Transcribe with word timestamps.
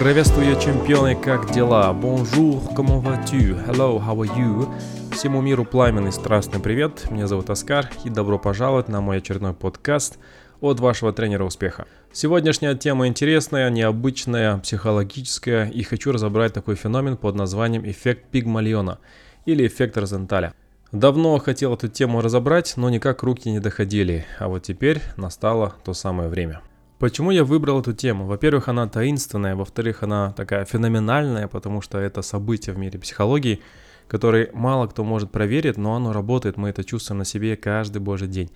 Приветствую, 0.00 0.58
чемпионы, 0.58 1.14
как 1.14 1.52
дела? 1.52 1.92
Bonjour, 1.92 2.74
comment 2.74 3.02
vas-tu? 3.02 3.54
Hello, 3.66 4.00
how 4.00 4.16
are 4.16 4.34
you? 4.34 4.66
Всему 5.12 5.42
миру 5.42 5.66
пламенный 5.66 6.10
страстный 6.10 6.58
привет, 6.58 7.10
меня 7.10 7.26
зовут 7.26 7.50
Оскар 7.50 7.90
и 8.02 8.08
добро 8.08 8.38
пожаловать 8.38 8.88
на 8.88 9.02
мой 9.02 9.18
очередной 9.18 9.52
подкаст 9.52 10.16
от 10.62 10.80
вашего 10.80 11.12
тренера 11.12 11.44
успеха. 11.44 11.84
Сегодняшняя 12.14 12.74
тема 12.74 13.08
интересная, 13.08 13.68
необычная, 13.68 14.56
психологическая 14.56 15.68
и 15.68 15.82
хочу 15.82 16.12
разобрать 16.12 16.54
такой 16.54 16.76
феномен 16.76 17.18
под 17.18 17.34
названием 17.34 17.84
эффект 17.84 18.24
Пигмалиона 18.30 19.00
или 19.44 19.66
эффект 19.66 19.98
Розенталя. 19.98 20.54
Давно 20.92 21.36
хотел 21.36 21.74
эту 21.74 21.88
тему 21.88 22.22
разобрать, 22.22 22.72
но 22.78 22.88
никак 22.88 23.22
руки 23.22 23.50
не 23.50 23.60
доходили, 23.60 24.24
а 24.38 24.48
вот 24.48 24.62
теперь 24.62 25.02
настало 25.18 25.74
то 25.84 25.92
самое 25.92 26.30
время. 26.30 26.62
Почему 27.00 27.30
я 27.30 27.44
выбрал 27.44 27.80
эту 27.80 27.94
тему? 27.94 28.26
Во-первых, 28.26 28.68
она 28.68 28.86
таинственная, 28.86 29.56
во-вторых, 29.56 30.02
она 30.02 30.34
такая 30.36 30.66
феноменальная, 30.66 31.48
потому 31.48 31.80
что 31.80 31.96
это 31.96 32.20
событие 32.20 32.74
в 32.74 32.78
мире 32.78 32.98
психологии, 32.98 33.62
который 34.06 34.50
мало 34.52 34.86
кто 34.86 35.02
может 35.02 35.30
проверить, 35.30 35.78
но 35.78 35.94
оно 35.94 36.12
работает, 36.12 36.58
мы 36.58 36.68
это 36.68 36.84
чувствуем 36.84 37.20
на 37.20 37.24
себе 37.24 37.56
каждый 37.56 38.02
божий 38.02 38.28
день. 38.28 38.50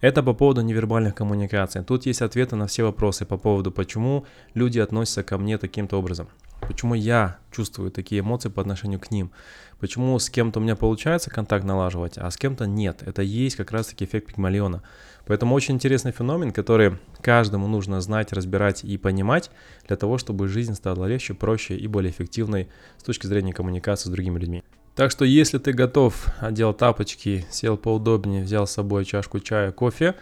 Это 0.00 0.22
по 0.22 0.32
поводу 0.32 0.62
невербальных 0.62 1.14
коммуникаций. 1.14 1.84
Тут 1.84 2.06
есть 2.06 2.22
ответы 2.22 2.56
на 2.56 2.66
все 2.66 2.84
вопросы 2.84 3.26
по 3.26 3.36
поводу, 3.36 3.70
почему 3.70 4.24
люди 4.54 4.78
относятся 4.78 5.22
ко 5.22 5.36
мне 5.36 5.58
таким-то 5.58 5.98
образом. 5.98 6.28
Почему 6.62 6.94
я 6.94 7.38
чувствую 7.50 7.90
такие 7.90 8.20
эмоции 8.20 8.48
по 8.48 8.60
отношению 8.62 9.00
к 9.00 9.10
ним. 9.10 9.30
Почему 9.78 10.18
с 10.18 10.30
кем-то 10.30 10.58
у 10.58 10.62
меня 10.62 10.76
получается 10.76 11.30
контакт 11.30 11.64
налаживать, 11.64 12.16
а 12.16 12.30
с 12.30 12.36
кем-то 12.36 12.66
нет. 12.66 13.02
Это 13.04 13.22
есть 13.22 13.56
как 13.56 13.72
раз-таки 13.72 14.04
эффект 14.04 14.28
Пигмалиона. 14.28 14.82
Поэтому 15.26 15.54
очень 15.54 15.74
интересный 15.74 16.12
феномен, 16.12 16.52
который 16.52 16.98
каждому 17.20 17.66
нужно 17.66 18.00
знать, 18.00 18.32
разбирать 18.32 18.84
и 18.84 18.96
понимать 18.96 19.50
для 19.86 19.96
того, 19.96 20.16
чтобы 20.16 20.48
жизнь 20.48 20.74
стала 20.74 21.06
легче, 21.06 21.34
проще 21.34 21.76
и 21.76 21.86
более 21.86 22.10
эффективной 22.10 22.68
с 22.96 23.02
точки 23.02 23.26
зрения 23.26 23.52
коммуникации 23.52 24.08
с 24.08 24.12
другими 24.12 24.38
людьми. 24.38 24.62
Так 24.94 25.10
что 25.10 25.24
если 25.24 25.58
ты 25.58 25.72
готов, 25.72 26.26
одел 26.40 26.74
тапочки, 26.74 27.46
сел 27.50 27.76
поудобнее, 27.76 28.42
взял 28.42 28.66
с 28.66 28.72
собой 28.72 29.04
чашку 29.04 29.40
чая, 29.40 29.72
кофе, 29.72 30.14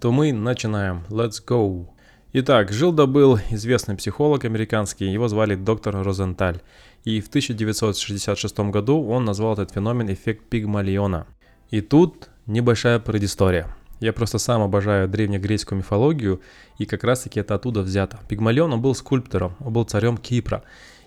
то 0.00 0.10
мы 0.10 0.32
начинаем. 0.32 1.04
Let's 1.08 1.42
go! 1.46 1.88
Итак, 2.32 2.72
жил 2.72 2.92
да 2.92 3.06
был 3.06 3.38
известный 3.50 3.96
психолог 3.96 4.44
американский, 4.44 5.06
его 5.06 5.28
звали 5.28 5.54
доктор 5.54 6.02
Розенталь. 6.02 6.60
И 7.04 7.20
в 7.20 7.28
1966 7.28 8.58
году 8.70 9.02
он 9.06 9.24
назвал 9.24 9.54
этот 9.54 9.72
феномен 9.72 10.12
эффект 10.12 10.44
Пигмалиона. 10.50 11.26
И 11.70 11.80
тут 11.80 12.28
небольшая 12.46 12.98
предыстория. 12.98 13.74
Я 14.00 14.12
просто 14.12 14.38
сам 14.38 14.60
обожаю 14.60 15.08
древнегреческую 15.08 15.78
мифологию, 15.78 16.40
и 16.78 16.84
как 16.84 17.04
раз 17.04 17.22
таки 17.22 17.40
это 17.40 17.54
оттуда 17.54 17.80
взято. 17.80 18.18
Пигмалион, 18.28 18.72
он 18.74 18.82
был 18.82 18.94
скульптором, 18.94 19.56
он 19.60 19.72
был 19.72 19.84
царем 19.84 20.18
Кипра. 20.18 20.62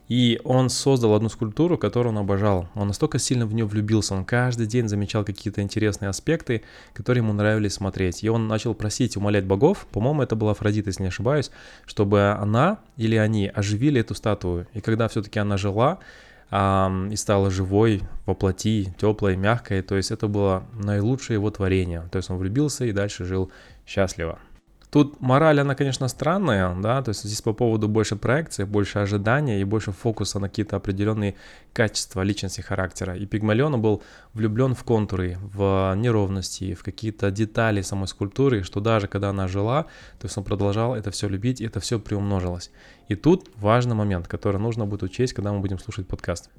И 0.10 0.42
он 0.44 0.70
создал 0.70 1.14
одну 1.14 1.30
скульптуру, 1.30 1.78
которую 1.78 2.14
он 2.14 2.18
обожал. 2.18 2.68
Он 2.76 2.88
настолько 2.88 3.20
сильно 3.20 3.46
в 3.46 3.54
нее 3.54 3.66
влюбился, 3.66 4.16
он 4.16 4.26
каждый 4.26 4.66
день 4.66 4.90
замечал 4.90 5.24
какие-то 5.24 5.62
интересные 5.62 6.10
аспекты, 6.10 6.64
которые 6.94 7.24
ему 7.24 7.32
нравились 7.32 7.74
смотреть. 7.74 8.24
И 8.24 8.30
он 8.30 8.48
начал 8.48 8.74
просить, 8.74 9.16
умолять 9.16 9.46
богов, 9.46 9.88
по-моему, 9.92 10.24
это 10.24 10.36
была 10.36 10.52
Афродита, 10.52 10.90
если 10.90 11.04
не 11.04 11.10
ошибаюсь, 11.10 11.52
чтобы 11.86 12.32
она 12.32 12.80
или 12.98 13.16
они 13.16 13.48
оживили 13.48 14.02
эту 14.02 14.16
статую. 14.16 14.68
И 14.74 14.82
когда 14.82 15.08
все-таки 15.08 15.40
она 15.40 15.58
жила, 15.58 16.00
и 16.52 17.16
стала 17.16 17.52
живой, 17.52 18.02
воплоти, 18.26 18.92
теплой, 18.98 19.38
мягкой. 19.38 19.84
То 19.84 19.96
есть 19.96 20.10
это 20.10 20.28
было 20.28 20.64
наилучшее 20.74 21.36
его 21.36 21.52
творение. 21.52 22.10
То 22.12 22.18
есть 22.18 22.32
он 22.32 22.38
влюбился 22.38 22.86
и 22.86 22.92
дальше 22.92 23.24
жил 23.24 23.52
счастливо. 23.86 24.40
Тут 24.92 25.22
мораль, 25.22 25.60
она, 25.60 25.76
конечно, 25.76 26.08
странная, 26.08 26.76
да, 26.82 27.04
то 27.04 27.10
есть 27.10 27.24
здесь 27.24 27.44
по 27.44 27.54
поводу 27.54 27.88
больше 27.88 28.16
проекции, 28.16 28.64
больше 28.64 28.98
ожидания 28.98 29.62
и 29.62 29.64
больше 29.64 29.92
фокуса 29.92 30.40
на 30.40 30.50
какие-то 30.50 30.78
определенные 30.78 31.36
качества 31.74 32.24
личности, 32.24 32.62
характера. 32.62 33.16
И 33.16 33.28
Пигмалион 33.28 33.80
был 33.80 34.02
влюблен 34.34 34.74
в 34.74 34.84
контуры, 34.84 35.38
в 35.42 35.94
неровности, 35.96 36.74
в 36.74 36.82
какие-то 36.82 37.30
детали 37.30 37.84
самой 37.84 38.08
скульптуры, 38.08 38.64
что 38.64 38.80
даже 38.80 39.08
когда 39.08 39.30
она 39.30 39.48
жила, 39.48 39.84
то 40.20 40.26
есть 40.26 40.36
он 40.40 40.44
продолжал 40.44 40.96
это 40.96 41.12
все 41.12 41.28
любить, 41.30 41.62
и 41.62 41.66
это 41.66 41.80
все 41.80 42.00
приумножилось. 42.00 42.72
И 43.10 43.16
тут 43.16 43.48
важный 43.58 43.96
момент, 43.96 44.28
который 44.28 44.60
нужно 44.60 44.88
будет 44.88 45.04
учесть, 45.04 45.34
когда 45.34 45.54
мы 45.54 45.60
будем 45.60 45.78
слушать 45.78 46.08
подкаст. 46.08 46.50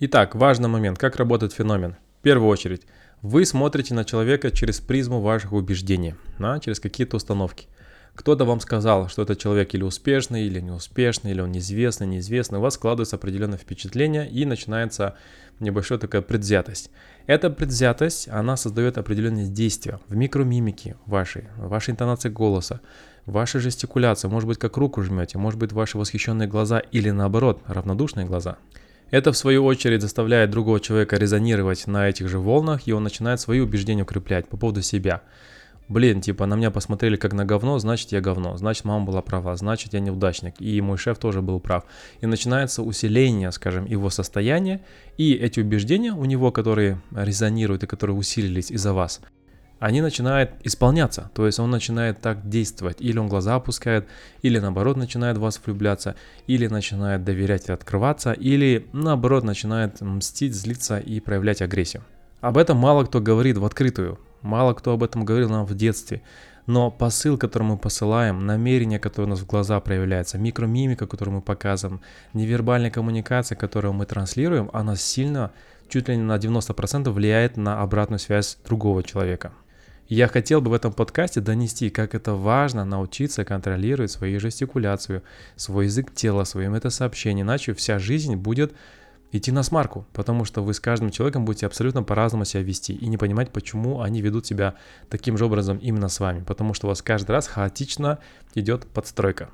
Итак, 0.00 0.34
важный 0.34 0.68
момент, 0.68 0.98
как 0.98 1.14
работает 1.16 1.52
феномен. 1.52 1.94
В 2.18 2.22
первую 2.22 2.48
очередь, 2.50 2.82
вы 3.22 3.46
смотрите 3.46 3.94
на 3.94 4.04
человека 4.04 4.50
через 4.50 4.80
призму 4.80 5.20
ваших 5.20 5.52
убеждений, 5.52 6.16
да, 6.40 6.58
через 6.58 6.80
какие-то 6.80 7.16
установки. 7.16 7.68
Кто-то 8.16 8.46
вам 8.46 8.60
сказал, 8.60 9.08
что 9.08 9.22
этот 9.22 9.38
человек 9.38 9.74
или 9.74 9.82
успешный, 9.82 10.46
или 10.46 10.60
неуспешный, 10.60 11.32
или 11.32 11.40
он 11.42 11.52
неизвестный, 11.52 12.06
неизвестный. 12.06 12.58
У 12.58 12.62
вас 12.62 12.74
складывается 12.74 13.16
определенное 13.16 13.58
впечатление 13.58 14.28
и 14.28 14.46
начинается 14.46 15.16
небольшая 15.60 15.98
такая 15.98 16.22
предвзятость. 16.22 16.90
Эта 17.26 17.50
предвзятость, 17.50 18.28
она 18.28 18.56
создает 18.56 18.96
определенные 18.96 19.48
действия 19.48 20.00
в 20.08 20.16
микромимике 20.16 20.96
вашей, 21.04 21.44
вашей 21.58 21.90
интонации 21.90 22.30
голоса, 22.30 22.80
вашей 23.26 23.60
жестикуляции, 23.60 24.28
может 24.28 24.48
быть, 24.48 24.58
как 24.58 24.78
руку 24.78 25.02
жмете, 25.02 25.36
может 25.36 25.60
быть, 25.60 25.72
ваши 25.72 25.98
восхищенные 25.98 26.48
глаза 26.48 26.78
или 26.78 27.10
наоборот, 27.10 27.62
равнодушные 27.66 28.24
глаза. 28.24 28.56
Это, 29.10 29.30
в 29.30 29.36
свою 29.36 29.64
очередь, 29.64 30.02
заставляет 30.02 30.50
другого 30.50 30.80
человека 30.80 31.16
резонировать 31.16 31.86
на 31.86 32.08
этих 32.08 32.28
же 32.28 32.38
волнах, 32.38 32.88
и 32.88 32.92
он 32.92 33.04
начинает 33.04 33.40
свои 33.40 33.60
убеждения 33.60 34.02
укреплять 34.02 34.48
по 34.48 34.56
поводу 34.56 34.82
себя 34.82 35.22
блин, 35.88 36.20
типа 36.20 36.46
на 36.46 36.54
меня 36.54 36.70
посмотрели 36.70 37.16
как 37.16 37.32
на 37.32 37.44
говно, 37.44 37.78
значит 37.78 38.12
я 38.12 38.20
говно, 38.20 38.56
значит 38.56 38.84
мама 38.84 39.04
была 39.04 39.22
права, 39.22 39.56
значит 39.56 39.94
я 39.94 40.00
неудачник, 40.00 40.54
и 40.60 40.80
мой 40.80 40.98
шеф 40.98 41.18
тоже 41.18 41.42
был 41.42 41.60
прав. 41.60 41.84
И 42.20 42.26
начинается 42.26 42.82
усиление, 42.82 43.52
скажем, 43.52 43.84
его 43.84 44.10
состояния, 44.10 44.80
и 45.16 45.34
эти 45.34 45.60
убеждения 45.60 46.12
у 46.12 46.24
него, 46.24 46.52
которые 46.52 47.00
резонируют 47.12 47.82
и 47.82 47.86
которые 47.86 48.16
усилились 48.16 48.70
из-за 48.70 48.92
вас, 48.92 49.20
они 49.78 50.00
начинают 50.00 50.52
исполняться, 50.64 51.30
то 51.34 51.44
есть 51.44 51.58
он 51.58 51.70
начинает 51.70 52.20
так 52.20 52.48
действовать, 52.48 52.96
или 53.00 53.18
он 53.18 53.28
глаза 53.28 53.56
опускает, 53.56 54.08
или 54.40 54.58
наоборот 54.58 54.96
начинает 54.96 55.36
в 55.36 55.40
вас 55.40 55.60
влюбляться, 55.64 56.16
или 56.46 56.66
начинает 56.66 57.24
доверять 57.24 57.68
и 57.68 57.72
открываться, 57.72 58.32
или 58.32 58.86
наоборот 58.92 59.44
начинает 59.44 60.00
мстить, 60.00 60.54
злиться 60.54 60.98
и 60.98 61.20
проявлять 61.20 61.60
агрессию. 61.60 62.02
Об 62.40 62.56
этом 62.56 62.78
мало 62.78 63.04
кто 63.04 63.20
говорит 63.20 63.58
в 63.58 63.64
открытую, 63.64 64.18
Мало 64.42 64.74
кто 64.74 64.92
об 64.92 65.02
этом 65.02 65.24
говорил 65.24 65.48
нам 65.50 65.66
в 65.66 65.74
детстве. 65.74 66.22
Но 66.66 66.90
посыл, 66.90 67.38
который 67.38 67.62
мы 67.62 67.78
посылаем, 67.78 68.44
намерение, 68.44 68.98
которое 68.98 69.26
у 69.26 69.30
нас 69.30 69.40
в 69.40 69.46
глаза 69.46 69.78
проявляется, 69.80 70.36
микромимика, 70.36 71.06
которую 71.06 71.36
мы 71.36 71.42
показываем, 71.42 72.00
невербальная 72.32 72.90
коммуникация, 72.90 73.54
которую 73.54 73.92
мы 73.94 74.04
транслируем, 74.04 74.68
она 74.72 74.96
сильно, 74.96 75.52
чуть 75.88 76.08
ли 76.08 76.16
не 76.16 76.24
на 76.24 76.36
90% 76.36 77.10
влияет 77.10 77.56
на 77.56 77.82
обратную 77.82 78.18
связь 78.18 78.58
другого 78.66 79.04
человека. 79.04 79.52
я 80.08 80.26
хотел 80.26 80.60
бы 80.60 80.70
в 80.70 80.74
этом 80.74 80.92
подкасте 80.92 81.40
донести, 81.40 81.90
как 81.90 82.16
это 82.16 82.34
важно 82.34 82.84
научиться 82.84 83.44
контролировать 83.44 84.10
свою 84.10 84.40
жестикуляцию, 84.40 85.22
свой 85.54 85.86
язык 85.86 86.12
тела, 86.14 86.44
свое 86.44 86.68
метасообщение, 86.68 87.42
иначе 87.42 87.74
вся 87.74 87.98
жизнь 88.00 88.34
будет 88.34 88.72
идти 89.32 89.52
на 89.52 89.62
смарку, 89.62 90.06
потому 90.12 90.44
что 90.44 90.62
вы 90.62 90.72
с 90.72 90.80
каждым 90.80 91.10
человеком 91.10 91.44
будете 91.44 91.66
абсолютно 91.66 92.02
по-разному 92.02 92.44
себя 92.44 92.62
вести 92.62 92.94
и 92.94 93.06
не 93.08 93.16
понимать, 93.16 93.50
почему 93.52 94.00
они 94.00 94.22
ведут 94.22 94.46
себя 94.46 94.74
таким 95.10 95.36
же 95.36 95.46
образом 95.46 95.78
именно 95.78 96.08
с 96.08 96.20
вами, 96.20 96.44
потому 96.44 96.74
что 96.74 96.86
у 96.86 96.90
вас 96.90 97.02
каждый 97.02 97.32
раз 97.32 97.46
хаотично 97.46 98.18
идет 98.54 98.86
подстройка. 98.86 99.50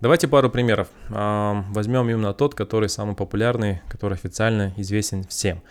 Давайте 0.00 0.28
пару 0.28 0.50
примеров. 0.50 0.88
Возьмем 1.08 2.10
именно 2.10 2.34
тот, 2.34 2.54
который 2.54 2.88
самый 2.88 3.14
популярный, 3.14 3.80
который 3.88 4.14
официально 4.14 4.74
известен 4.76 5.24
всем. 5.24 5.62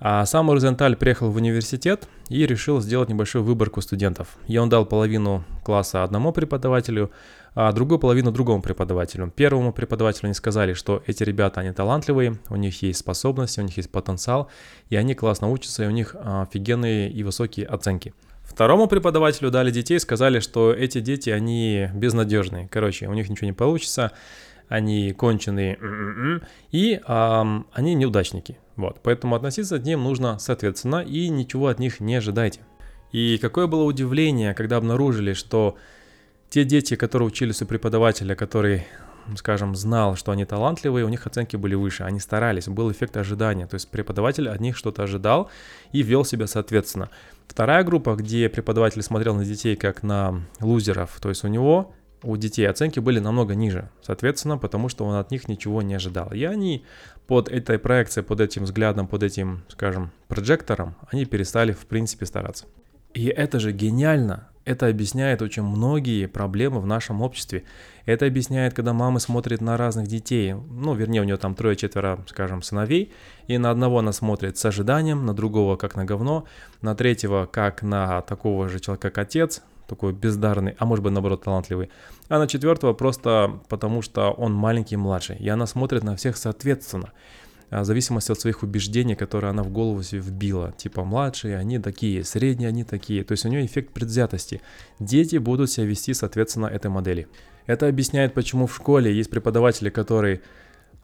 А 0.00 0.26
сам 0.26 0.50
Розенталь 0.50 0.96
приехал 0.96 1.30
в 1.30 1.36
университет 1.36 2.08
и 2.28 2.44
решил 2.44 2.82
сделать 2.82 3.08
небольшую 3.08 3.44
выборку 3.44 3.80
студентов. 3.80 4.36
И 4.48 4.58
он 4.58 4.68
дал 4.68 4.84
половину 4.84 5.44
класса 5.62 6.02
одному 6.02 6.32
преподавателю, 6.32 7.10
а 7.54 7.72
другую 7.72 7.98
половину 7.98 8.32
другому 8.32 8.62
преподавателю. 8.62 9.30
Первому 9.30 9.72
преподавателю 9.72 10.26
они 10.26 10.34
сказали, 10.34 10.72
что 10.72 11.02
эти 11.06 11.22
ребята, 11.22 11.60
они 11.60 11.72
талантливые, 11.72 12.38
у 12.50 12.56
них 12.56 12.82
есть 12.82 12.98
способности, 12.98 13.60
у 13.60 13.62
них 13.62 13.76
есть 13.76 13.90
потенциал, 13.90 14.50
и 14.88 14.96
они 14.96 15.14
классно 15.14 15.50
учатся, 15.50 15.84
и 15.84 15.86
у 15.86 15.90
них 15.90 16.16
офигенные 16.20 17.10
и 17.10 17.22
высокие 17.22 17.66
оценки. 17.66 18.12
Второму 18.42 18.88
преподавателю 18.88 19.50
дали 19.50 19.70
детей, 19.70 19.98
сказали, 19.98 20.40
что 20.40 20.72
эти 20.72 21.00
дети, 21.00 21.30
они 21.30 21.88
безнадежные. 21.94 22.68
Короче, 22.68 23.08
у 23.08 23.14
них 23.14 23.28
ничего 23.30 23.46
не 23.46 23.52
получится, 23.52 24.12
они 24.68 25.12
конченые, 25.12 25.78
и 26.70 27.00
а, 27.06 27.64
они 27.72 27.94
неудачники. 27.94 28.58
Вот, 28.76 29.00
поэтому 29.02 29.36
относиться 29.36 29.78
к 29.78 29.84
ним 29.84 30.02
нужно 30.02 30.38
соответственно 30.38 30.96
и 30.96 31.28
ничего 31.28 31.68
от 31.68 31.78
них 31.78 32.00
не 32.00 32.16
ожидайте. 32.16 32.60
И 33.12 33.38
какое 33.38 33.68
было 33.68 33.84
удивление, 33.84 34.54
когда 34.54 34.76
обнаружили, 34.76 35.34
что 35.34 35.76
те 36.50 36.64
дети, 36.64 36.96
которые 36.96 37.28
учились 37.28 37.62
у 37.62 37.66
преподавателя, 37.66 38.34
который, 38.34 38.86
скажем, 39.36 39.74
знал, 39.74 40.16
что 40.16 40.32
они 40.32 40.44
талантливые, 40.44 41.04
у 41.04 41.08
них 41.08 41.26
оценки 41.26 41.56
были 41.56 41.74
выше, 41.74 42.04
они 42.04 42.20
старались, 42.20 42.68
был 42.68 42.90
эффект 42.90 43.16
ожидания, 43.16 43.66
то 43.66 43.74
есть 43.74 43.88
преподаватель 43.88 44.48
от 44.48 44.60
них 44.60 44.76
что-то 44.76 45.02
ожидал 45.02 45.50
и 45.92 46.02
вел 46.02 46.24
себя 46.24 46.46
соответственно. 46.46 47.10
Вторая 47.48 47.84
группа, 47.84 48.14
где 48.14 48.48
преподаватель 48.48 49.02
смотрел 49.02 49.34
на 49.34 49.44
детей 49.44 49.76
как 49.76 50.02
на 50.02 50.42
лузеров, 50.60 51.18
то 51.20 51.28
есть 51.28 51.44
у 51.44 51.48
него 51.48 51.94
у 52.24 52.36
детей 52.36 52.64
оценки 52.68 53.00
были 53.00 53.18
намного 53.18 53.54
ниже, 53.54 53.90
соответственно, 54.02 54.56
потому 54.58 54.88
что 54.88 55.04
он 55.04 55.14
от 55.16 55.30
них 55.30 55.46
ничего 55.46 55.82
не 55.82 55.94
ожидал. 55.94 56.32
И 56.32 56.42
они 56.44 56.84
под 57.26 57.48
этой 57.48 57.78
проекцией, 57.78 58.24
под 58.24 58.40
этим 58.40 58.64
взглядом, 58.64 59.06
под 59.06 59.22
этим, 59.22 59.64
скажем, 59.68 60.10
прожектором, 60.28 60.96
они 61.10 61.26
перестали 61.26 61.72
в 61.72 61.86
принципе 61.86 62.26
стараться. 62.26 62.66
И 63.12 63.26
это 63.26 63.60
же 63.60 63.72
гениально. 63.72 64.48
Это 64.64 64.86
объясняет 64.86 65.42
очень 65.42 65.62
многие 65.62 66.26
проблемы 66.26 66.80
в 66.80 66.86
нашем 66.86 67.20
обществе. 67.20 67.64
Это 68.06 68.26
объясняет, 68.26 68.72
когда 68.72 68.94
мамы 68.94 69.20
смотрят 69.20 69.60
на 69.60 69.76
разных 69.76 70.06
детей, 70.06 70.54
ну, 70.54 70.94
вернее, 70.94 71.20
у 71.20 71.24
нее 71.24 71.36
там 71.36 71.54
трое-четверо, 71.54 72.24
скажем, 72.28 72.62
сыновей, 72.62 73.12
и 73.46 73.58
на 73.58 73.70
одного 73.70 73.98
она 73.98 74.12
смотрит 74.12 74.56
с 74.56 74.64
ожиданием, 74.64 75.26
на 75.26 75.34
другого 75.34 75.76
как 75.76 75.96
на 75.96 76.04
говно, 76.04 76.44
на 76.80 76.94
третьего 76.94 77.46
как 77.46 77.82
на 77.82 78.22
такого 78.22 78.68
же 78.68 78.80
человека, 78.80 79.10
как 79.10 79.18
отец, 79.18 79.62
такой 79.86 80.14
бездарный, 80.14 80.74
а 80.78 80.86
может 80.86 81.04
быть, 81.04 81.12
наоборот, 81.12 81.44
талантливый, 81.44 81.90
а 82.28 82.38
на 82.38 82.46
четвертого 82.46 82.94
просто 82.94 83.60
потому, 83.68 84.00
что 84.00 84.30
он 84.30 84.54
маленький 84.54 84.94
и 84.94 84.98
младший, 84.98 85.36
и 85.36 85.48
она 85.48 85.66
смотрит 85.66 86.02
на 86.04 86.16
всех 86.16 86.38
соответственно. 86.38 87.12
А, 87.70 87.82
в 87.82 87.84
зависимости 87.84 88.32
от 88.32 88.40
своих 88.40 88.62
убеждений, 88.62 89.14
которые 89.14 89.50
она 89.50 89.62
в 89.62 89.70
голову 89.70 90.02
себе 90.02 90.20
вбила. 90.20 90.72
Типа 90.76 91.04
младшие, 91.04 91.56
они 91.56 91.78
такие, 91.78 92.24
средние, 92.24 92.68
они 92.68 92.84
такие. 92.84 93.24
То 93.24 93.32
есть 93.32 93.44
у 93.44 93.48
нее 93.48 93.64
эффект 93.64 93.92
предвзятости. 93.92 94.60
Дети 94.98 95.36
будут 95.36 95.70
себя 95.70 95.86
вести 95.86 96.14
соответственно 96.14 96.66
этой 96.66 96.90
модели. 96.90 97.26
Это 97.66 97.88
объясняет, 97.88 98.34
почему 98.34 98.66
в 98.66 98.74
школе 98.74 99.14
есть 99.14 99.30
преподаватели, 99.30 99.90
которые 99.90 100.40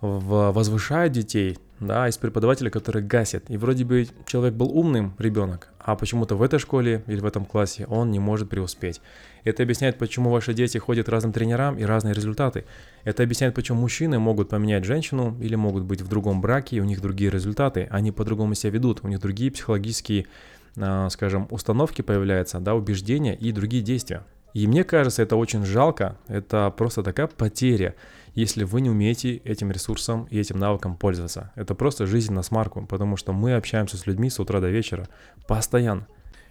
возвышают 0.00 1.12
детей, 1.12 1.58
да, 1.78 2.06
есть 2.06 2.20
преподаватели, 2.20 2.70
которые 2.70 3.04
гасят. 3.04 3.44
И 3.48 3.56
вроде 3.56 3.84
бы 3.84 4.06
человек 4.26 4.54
был 4.54 4.70
умным, 4.76 5.14
ребенок, 5.18 5.68
а 5.78 5.94
почему-то 5.94 6.36
в 6.36 6.42
этой 6.42 6.58
школе 6.58 7.02
или 7.06 7.20
в 7.20 7.26
этом 7.26 7.44
классе 7.44 7.86
он 7.86 8.10
не 8.10 8.18
может 8.18 8.48
преуспеть. 8.48 9.00
Это 9.44 9.62
объясняет, 9.62 9.98
почему 9.98 10.30
ваши 10.30 10.54
дети 10.54 10.78
ходят 10.78 11.08
разным 11.08 11.32
тренерам 11.32 11.78
и 11.78 11.84
разные 11.84 12.14
результаты. 12.14 12.64
Это 13.04 13.22
объясняет, 13.22 13.54
почему 13.54 13.80
мужчины 13.80 14.18
могут 14.18 14.48
поменять 14.48 14.84
женщину 14.84 15.36
или 15.40 15.54
могут 15.54 15.84
быть 15.84 16.02
в 16.02 16.08
другом 16.08 16.40
браке, 16.40 16.76
и 16.76 16.80
у 16.80 16.84
них 16.84 17.00
другие 17.00 17.30
результаты, 17.30 17.88
они 17.90 18.12
по-другому 18.12 18.54
себя 18.54 18.70
ведут, 18.72 19.00
у 19.02 19.08
них 19.08 19.20
другие 19.20 19.50
психологические, 19.50 20.26
а, 20.76 21.08
скажем, 21.10 21.46
установки 21.50 22.02
появляются, 22.02 22.60
да, 22.60 22.74
убеждения 22.74 23.34
и 23.34 23.52
другие 23.52 23.82
действия. 23.82 24.24
И 24.52 24.66
мне 24.66 24.82
кажется, 24.84 25.22
это 25.22 25.36
очень 25.36 25.64
жалко, 25.64 26.18
это 26.26 26.72
просто 26.76 27.02
такая 27.02 27.28
потеря, 27.28 27.94
если 28.34 28.64
вы 28.64 28.80
не 28.80 28.90
умеете 28.90 29.36
этим 29.36 29.70
ресурсом 29.70 30.26
и 30.30 30.38
этим 30.38 30.58
навыком 30.58 30.96
пользоваться. 30.96 31.52
Это 31.54 31.74
просто 31.74 32.06
жизнь 32.06 32.32
на 32.32 32.42
смарку, 32.42 32.84
потому 32.86 33.16
что 33.16 33.32
мы 33.32 33.54
общаемся 33.54 33.96
с 33.96 34.06
людьми 34.06 34.28
с 34.28 34.40
утра 34.40 34.60
до 34.60 34.68
вечера 34.68 35.08
постоянно. 35.46 36.06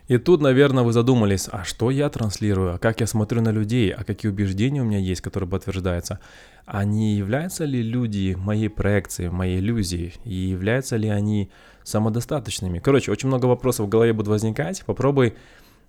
И 0.09 0.17
тут, 0.17 0.41
наверное, 0.41 0.83
вы 0.83 0.91
задумались, 0.91 1.47
а 1.51 1.63
что 1.63 1.91
я 1.91 2.09
транслирую, 2.09 2.73
а 2.73 2.77
как 2.79 2.99
я 2.99 3.05
смотрю 3.05 3.41
на 3.41 3.51
людей, 3.51 3.91
а 3.91 4.03
какие 4.03 4.31
убеждения 4.31 4.81
у 4.81 4.85
меня 4.85 4.97
есть, 4.97 5.21
которые 5.21 5.47
подтверждаются. 5.47 6.19
А 6.65 6.83
не 6.83 7.13
являются 7.13 7.63
ли 7.63 7.83
люди 7.83 8.35
моей 8.35 8.69
проекцией, 8.69 9.29
моей 9.29 9.59
иллюзией, 9.59 10.15
и 10.25 10.33
являются 10.33 10.97
ли 10.97 11.09
они 11.09 11.51
самодостаточными? 11.83 12.79
Короче, 12.79 13.11
очень 13.11 13.27
много 13.27 13.45
вопросов 13.45 13.85
в 13.85 13.89
голове 13.89 14.11
будут 14.11 14.29
возникать, 14.29 14.83
попробуй 14.85 15.35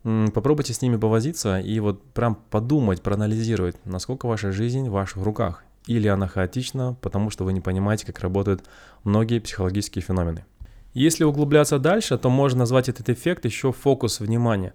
Попробуйте 0.02 0.73
с 0.73 0.81
ними 0.81 0.96
повозиться 0.96 1.61
и 1.61 1.78
вот 1.78 2.02
прям 2.14 2.34
подумать, 2.34 3.02
проанализировать, 3.02 3.76
насколько 3.84 4.26
ваша 4.26 4.50
жизнь 4.50 4.88
в 4.88 4.93
ваших 4.93 5.23
руках. 5.23 5.62
Или 5.87 6.08
она 6.08 6.26
хаотична, 6.26 6.96
потому 7.02 7.28
что 7.28 7.44
вы 7.44 7.52
не 7.52 7.61
понимаете, 7.61 8.06
как 8.06 8.20
работают 8.20 8.64
многие 9.05 9.40
психологические 9.40 10.02
феномены. 10.02 10.46
Если 10.92 11.22
углубляться 11.22 11.78
дальше, 11.78 12.19
то 12.19 12.31
можно 12.31 12.60
назвать 12.60 12.88
этот 12.88 13.08
эффект 13.08 13.44
еще 13.44 13.72
фокус 13.72 14.19
внимания. 14.20 14.75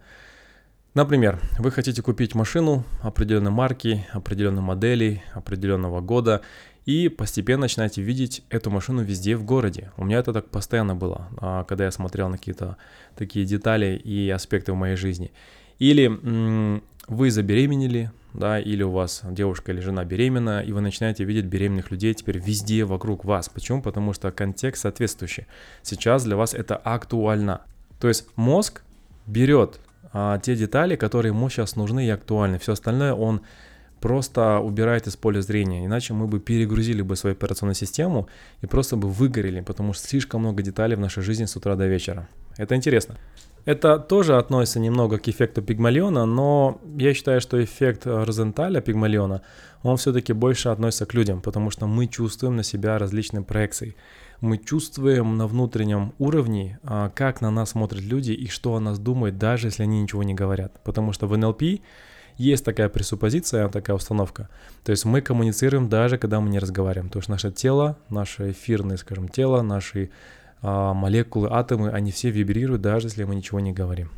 Например, 0.94 1.42
вы 1.60 1.72
хотите 1.72 2.02
купить 2.02 2.36
машину 2.36 2.86
определенной 3.02 3.52
марки, 3.52 4.08
определенной 4.14 4.62
модели, 4.62 5.22
определенного 5.34 6.00
года, 6.00 6.42
и 6.86 7.10
постепенно 7.10 7.64
начинаете 7.64 8.02
видеть 8.02 8.44
эту 8.50 8.70
машину 8.70 9.04
везде 9.04 9.36
в 9.36 9.44
городе. 9.44 9.92
У 9.98 10.06
меня 10.06 10.20
это 10.20 10.32
так 10.32 10.50
постоянно 10.50 10.96
было, 10.96 11.28
а, 11.38 11.64
когда 11.66 11.84
я 11.86 11.92
смотрел 11.92 12.30
на 12.30 12.38
какие-то 12.38 12.78
такие 13.18 13.46
детали 13.46 13.98
и 13.98 14.30
аспекты 14.30 14.72
в 14.72 14.76
моей 14.76 14.96
жизни. 14.96 15.32
Или 15.80 16.82
вы 17.08 17.32
забеременели, 17.32 18.12
да, 18.34 18.60
или 18.60 18.84
у 18.84 18.92
вас 18.92 19.22
девушка 19.24 19.72
или 19.72 19.80
жена 19.80 20.04
беременна, 20.04 20.62
и 20.62 20.72
вы 20.72 20.82
начинаете 20.82 21.24
видеть 21.24 21.46
беременных 21.46 21.92
людей 21.92 22.14
теперь 22.14 22.40
везде 22.40 22.84
вокруг 22.84 23.26
вас. 23.26 23.50
Почему? 23.50 23.82
Потому 23.82 24.14
что 24.14 24.32
контекст 24.32 24.82
соответствующий. 24.82 25.46
Сейчас 25.82 26.24
для 26.24 26.36
вас 26.36 26.54
это 26.54 26.76
актуально. 26.76 27.62
То 28.00 28.08
есть 28.08 28.28
мозг 28.36 28.84
берет 29.26 29.80
а, 30.14 30.40
те 30.40 30.56
детали, 30.56 30.96
которые 30.96 31.32
ему 31.32 31.50
сейчас 31.50 31.76
нужны 31.76 32.08
и 32.08 32.10
актуальны. 32.10 32.60
Все 32.60 32.74
остальное 32.74 33.14
он 33.14 33.42
просто 34.02 34.60
убирает 34.60 35.08
из 35.08 35.16
поля 35.16 35.42
зрения, 35.42 35.86
иначе 35.86 36.14
мы 36.14 36.28
бы 36.28 36.40
перегрузили 36.40 37.02
бы 37.02 37.16
свою 37.16 37.36
операционную 37.36 37.76
систему 37.76 38.28
и 38.62 38.68
просто 38.68 38.98
бы 38.98 39.10
выгорели, 39.10 39.62
потому 39.62 39.94
что 39.94 40.08
слишком 40.08 40.42
много 40.42 40.62
деталей 40.62 40.96
в 40.96 41.00
нашей 41.00 41.24
жизни 41.24 41.46
с 41.46 41.56
утра 41.56 41.76
до 41.76 41.88
вечера. 41.88 42.28
Это 42.58 42.76
интересно. 42.76 43.18
Это 43.66 43.98
тоже 43.98 44.38
относится 44.38 44.80
немного 44.80 45.18
к 45.18 45.28
эффекту 45.28 45.64
Пигмалиона, 45.64 46.26
но 46.26 46.80
я 46.98 47.16
считаю, 47.16 47.42
что 47.42 47.64
эффект 47.64 48.06
Розенталя 48.06 48.80
Пигмалиона, 48.80 49.42
он 49.82 49.98
все-таки 49.98 50.34
больше 50.34 50.70
относится 50.70 51.08
к 51.08 51.16
людям, 51.16 51.42
потому 51.42 51.72
что 51.72 51.88
мы 51.88 52.06
чувствуем 52.06 52.56
на 52.56 52.64
себя 52.64 53.00
различные 53.00 53.44
проекции. 53.44 53.96
Мы 54.40 54.60
чувствуем 54.60 55.38
на 55.38 55.48
внутреннем 55.48 56.14
уровне, 56.20 56.80
а, 56.84 57.10
как 57.10 57.42
на 57.42 57.50
нас 57.50 57.72
смотрят 57.72 58.02
люди 58.02 58.32
и 58.34 58.48
что 58.48 58.76
о 58.76 58.80
нас 58.80 59.00
думают, 59.00 59.38
даже 59.40 59.68
если 59.68 59.84
они 59.84 60.02
ничего 60.02 60.22
не 60.24 60.36
говорят. 60.36 60.80
Потому 60.84 61.14
что 61.14 61.26
в 61.26 61.36
НЛП 61.36 61.64
есть 62.38 62.66
такая 62.66 62.90
пресуппозиция, 62.90 63.70
такая 63.70 63.96
установка. 63.96 64.50
То 64.84 64.92
есть 64.92 65.06
мы 65.06 65.22
коммуницируем 65.22 65.90
даже 65.90 66.18
когда 66.18 66.40
мы 66.40 66.50
не 66.50 66.60
разговариваем. 66.60 67.10
То 67.10 67.20
есть 67.20 67.30
наше 67.30 67.52
тело, 67.52 67.98
наше 68.10 68.52
эфирное, 68.52 68.98
скажем, 68.98 69.30
тело, 69.30 69.62
наши 69.62 70.12
молекулы, 70.62 71.50
атомы, 71.52 71.90
они 71.90 72.12
все 72.12 72.30
вибрируют, 72.30 72.82
даже 72.82 73.08
если 73.08 73.24
мы 73.24 73.36
ничего 73.36 73.60
не 73.60 73.74
говорим. 73.74 74.10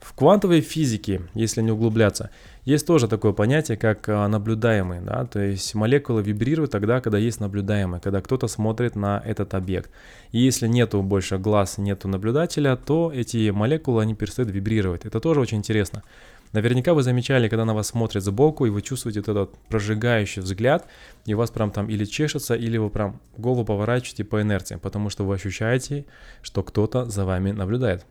В 0.00 0.14
квантовой 0.14 0.62
физике, 0.62 1.20
если 1.34 1.60
не 1.60 1.72
углубляться, 1.72 2.30
есть 2.64 2.86
тоже 2.86 3.06
такое 3.06 3.32
понятие, 3.32 3.76
как 3.76 4.08
а, 4.08 4.28
наблюдаемый, 4.28 5.00
да, 5.02 5.26
то 5.26 5.40
есть 5.40 5.74
молекулы 5.74 6.22
вибрируют 6.22 6.70
тогда, 6.70 7.02
когда 7.02 7.18
есть 7.18 7.38
наблюдаемый, 7.38 8.00
когда 8.00 8.22
кто-то 8.22 8.48
смотрит 8.48 8.96
на 8.96 9.22
этот 9.24 9.52
объект. 9.52 9.90
И 10.32 10.38
если 10.38 10.68
нету 10.68 11.02
больше 11.02 11.36
глаз, 11.36 11.76
нету 11.76 12.08
наблюдателя, 12.08 12.76
то 12.76 13.12
эти 13.14 13.50
молекулы, 13.50 14.00
они 14.02 14.14
перестают 14.14 14.50
вибрировать. 14.50 15.04
Это 15.04 15.20
тоже 15.20 15.40
очень 15.40 15.58
интересно. 15.58 16.02
Наверняка 16.52 16.94
вы 16.94 17.02
замечали, 17.02 17.48
когда 17.48 17.64
на 17.64 17.74
вас 17.74 17.88
смотрят 17.88 18.24
сбоку, 18.24 18.66
и 18.66 18.70
вы 18.70 18.82
чувствуете 18.82 19.20
этот 19.20 19.56
прожигающий 19.68 20.42
взгляд, 20.42 20.86
и 21.24 21.34
у 21.34 21.38
вас 21.38 21.50
прям 21.50 21.70
там 21.70 21.88
или 21.88 22.04
чешется, 22.04 22.54
или 22.54 22.76
вы 22.76 22.90
прям 22.90 23.20
голову 23.36 23.64
поворачиваете 23.64 24.24
по 24.24 24.42
инерции, 24.42 24.76
потому 24.76 25.10
что 25.10 25.24
вы 25.24 25.36
ощущаете, 25.36 26.06
что 26.42 26.62
кто-то 26.64 27.04
за 27.04 27.24
вами 27.24 27.52
наблюдает. 27.52 28.04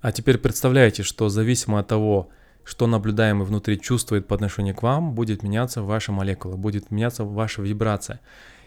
А 0.00 0.12
теперь 0.12 0.38
представляете, 0.38 1.02
что 1.02 1.28
зависимо 1.28 1.80
от 1.80 1.88
того, 1.88 2.28
что 2.64 2.86
наблюдаемый 2.86 3.46
внутри 3.46 3.80
чувствует 3.80 4.28
по 4.28 4.36
отношению 4.36 4.76
к 4.76 4.82
вам, 4.82 5.14
будет 5.14 5.42
меняться 5.42 5.82
ваша 5.82 6.12
молекула, 6.12 6.56
будет 6.56 6.92
меняться 6.92 7.24
ваша 7.24 7.62
вибрация. 7.62 8.20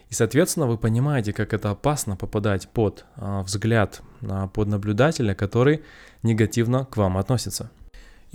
И, 0.10 0.14
соответственно, 0.14 0.68
вы 0.68 0.78
понимаете, 0.78 1.34
как 1.34 1.54
это 1.54 1.72
опасно 1.72 2.16
попадать 2.16 2.68
под 2.68 3.06
а, 3.16 3.42
взгляд, 3.44 4.02
а, 4.22 4.48
под 4.48 4.68
наблюдателя, 4.68 5.34
который 5.34 5.84
негативно 6.22 6.86
к 6.86 6.98
вам 6.98 7.18
относится. 7.18 7.72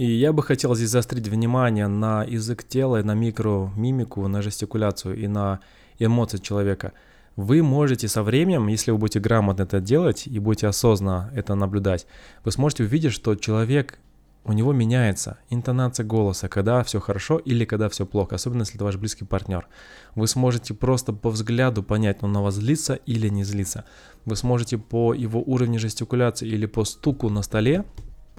И 0.01 0.07
я 0.07 0.33
бы 0.33 0.43
хотел 0.43 0.75
здесь 0.75 0.89
заострить 0.89 1.29
внимание 1.29 1.87
на 1.87 2.25
язык 2.25 2.65
тела, 2.65 3.03
на 3.03 3.15
микромимику, 3.15 4.27
на 4.29 4.41
жестикуляцию 4.41 5.19
и 5.19 5.29
на 5.29 5.61
эмоции 5.99 6.39
человека. 6.39 6.95
Вы 7.37 7.63
можете 7.63 8.09
со 8.09 8.23
временем, 8.23 8.69
если 8.69 8.93
вы 8.93 8.97
будете 8.97 9.21
грамотно 9.21 9.65
это 9.65 9.79
делать 9.79 10.27
и 10.27 10.39
будете 10.39 10.69
осознанно 10.69 11.31
это 11.35 11.55
наблюдать, 11.55 12.07
вы 12.47 12.51
сможете 12.51 12.85
увидеть, 12.85 13.13
что 13.13 13.35
человек, 13.35 13.99
у 14.45 14.55
него 14.55 14.73
меняется 14.73 15.37
интонация 15.51 16.07
голоса, 16.07 16.49
когда 16.49 16.83
все 16.83 16.99
хорошо 16.99 17.37
или 17.37 17.67
когда 17.67 17.91
все 17.91 18.07
плохо, 18.07 18.37
особенно 18.37 18.63
если 18.63 18.77
это 18.77 18.85
ваш 18.85 18.97
близкий 18.97 19.27
партнер. 19.27 19.69
Вы 20.15 20.29
сможете 20.29 20.73
просто 20.73 21.13
по 21.13 21.29
взгляду 21.29 21.83
понять, 21.83 22.23
он 22.23 22.33
на 22.33 22.43
вас 22.43 22.55
злится 22.55 22.95
или 22.95 23.29
не 23.29 23.45
злится. 23.45 23.85
Вы 24.25 24.37
сможете 24.37 24.79
по 24.79 25.13
его 25.13 25.43
уровню 25.43 25.79
жестикуляции 25.79 26.49
или 26.49 26.65
по 26.65 26.87
стуку 26.87 27.29
на 27.29 27.43
столе 27.43 27.85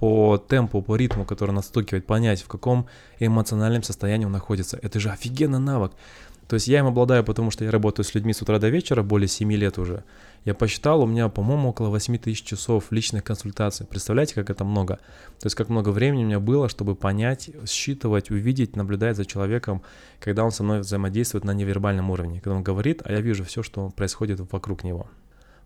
по 0.02 0.36
темпу, 0.36 0.82
по 0.82 0.96
ритму, 0.96 1.24
который 1.24 1.52
настукивает, 1.52 2.06
понять, 2.06 2.42
в 2.42 2.48
каком 2.48 2.88
эмоциональном 3.20 3.84
состоянии 3.84 4.26
он 4.26 4.32
находится. 4.32 4.76
Это 4.82 4.98
же 4.98 5.10
офигенный 5.10 5.60
навык. 5.60 5.92
То 6.48 6.54
есть 6.54 6.66
я 6.66 6.80
им 6.80 6.86
обладаю, 6.86 7.22
потому 7.22 7.52
что 7.52 7.64
я 7.64 7.70
работаю 7.70 8.04
с 8.04 8.12
людьми 8.12 8.32
с 8.32 8.42
утра 8.42 8.58
до 8.58 8.68
вечера, 8.68 9.04
более 9.04 9.28
7 9.28 9.52
лет 9.52 9.78
уже. 9.78 10.02
Я 10.44 10.54
посчитал, 10.54 11.02
у 11.02 11.06
меня, 11.06 11.28
по-моему, 11.28 11.68
около 11.68 11.88
8 11.88 12.18
тысяч 12.18 12.42
часов 12.42 12.90
личных 12.90 13.22
консультаций. 13.22 13.86
Представляете, 13.86 14.34
как 14.34 14.50
это 14.50 14.64
много? 14.64 14.96
То 15.38 15.46
есть 15.46 15.54
как 15.54 15.68
много 15.68 15.90
времени 15.90 16.24
у 16.24 16.26
меня 16.26 16.40
было, 16.40 16.68
чтобы 16.68 16.96
понять, 16.96 17.50
считывать, 17.68 18.32
увидеть, 18.32 18.74
наблюдать 18.74 19.16
за 19.16 19.24
человеком, 19.24 19.82
когда 20.18 20.42
он 20.42 20.50
со 20.50 20.64
мной 20.64 20.80
взаимодействует 20.80 21.44
на 21.44 21.54
невербальном 21.54 22.10
уровне. 22.10 22.40
Когда 22.40 22.56
он 22.56 22.64
говорит, 22.64 23.02
а 23.04 23.12
я 23.12 23.20
вижу 23.20 23.44
все, 23.44 23.62
что 23.62 23.90
происходит 23.90 24.40
вокруг 24.50 24.82
него. 24.82 25.06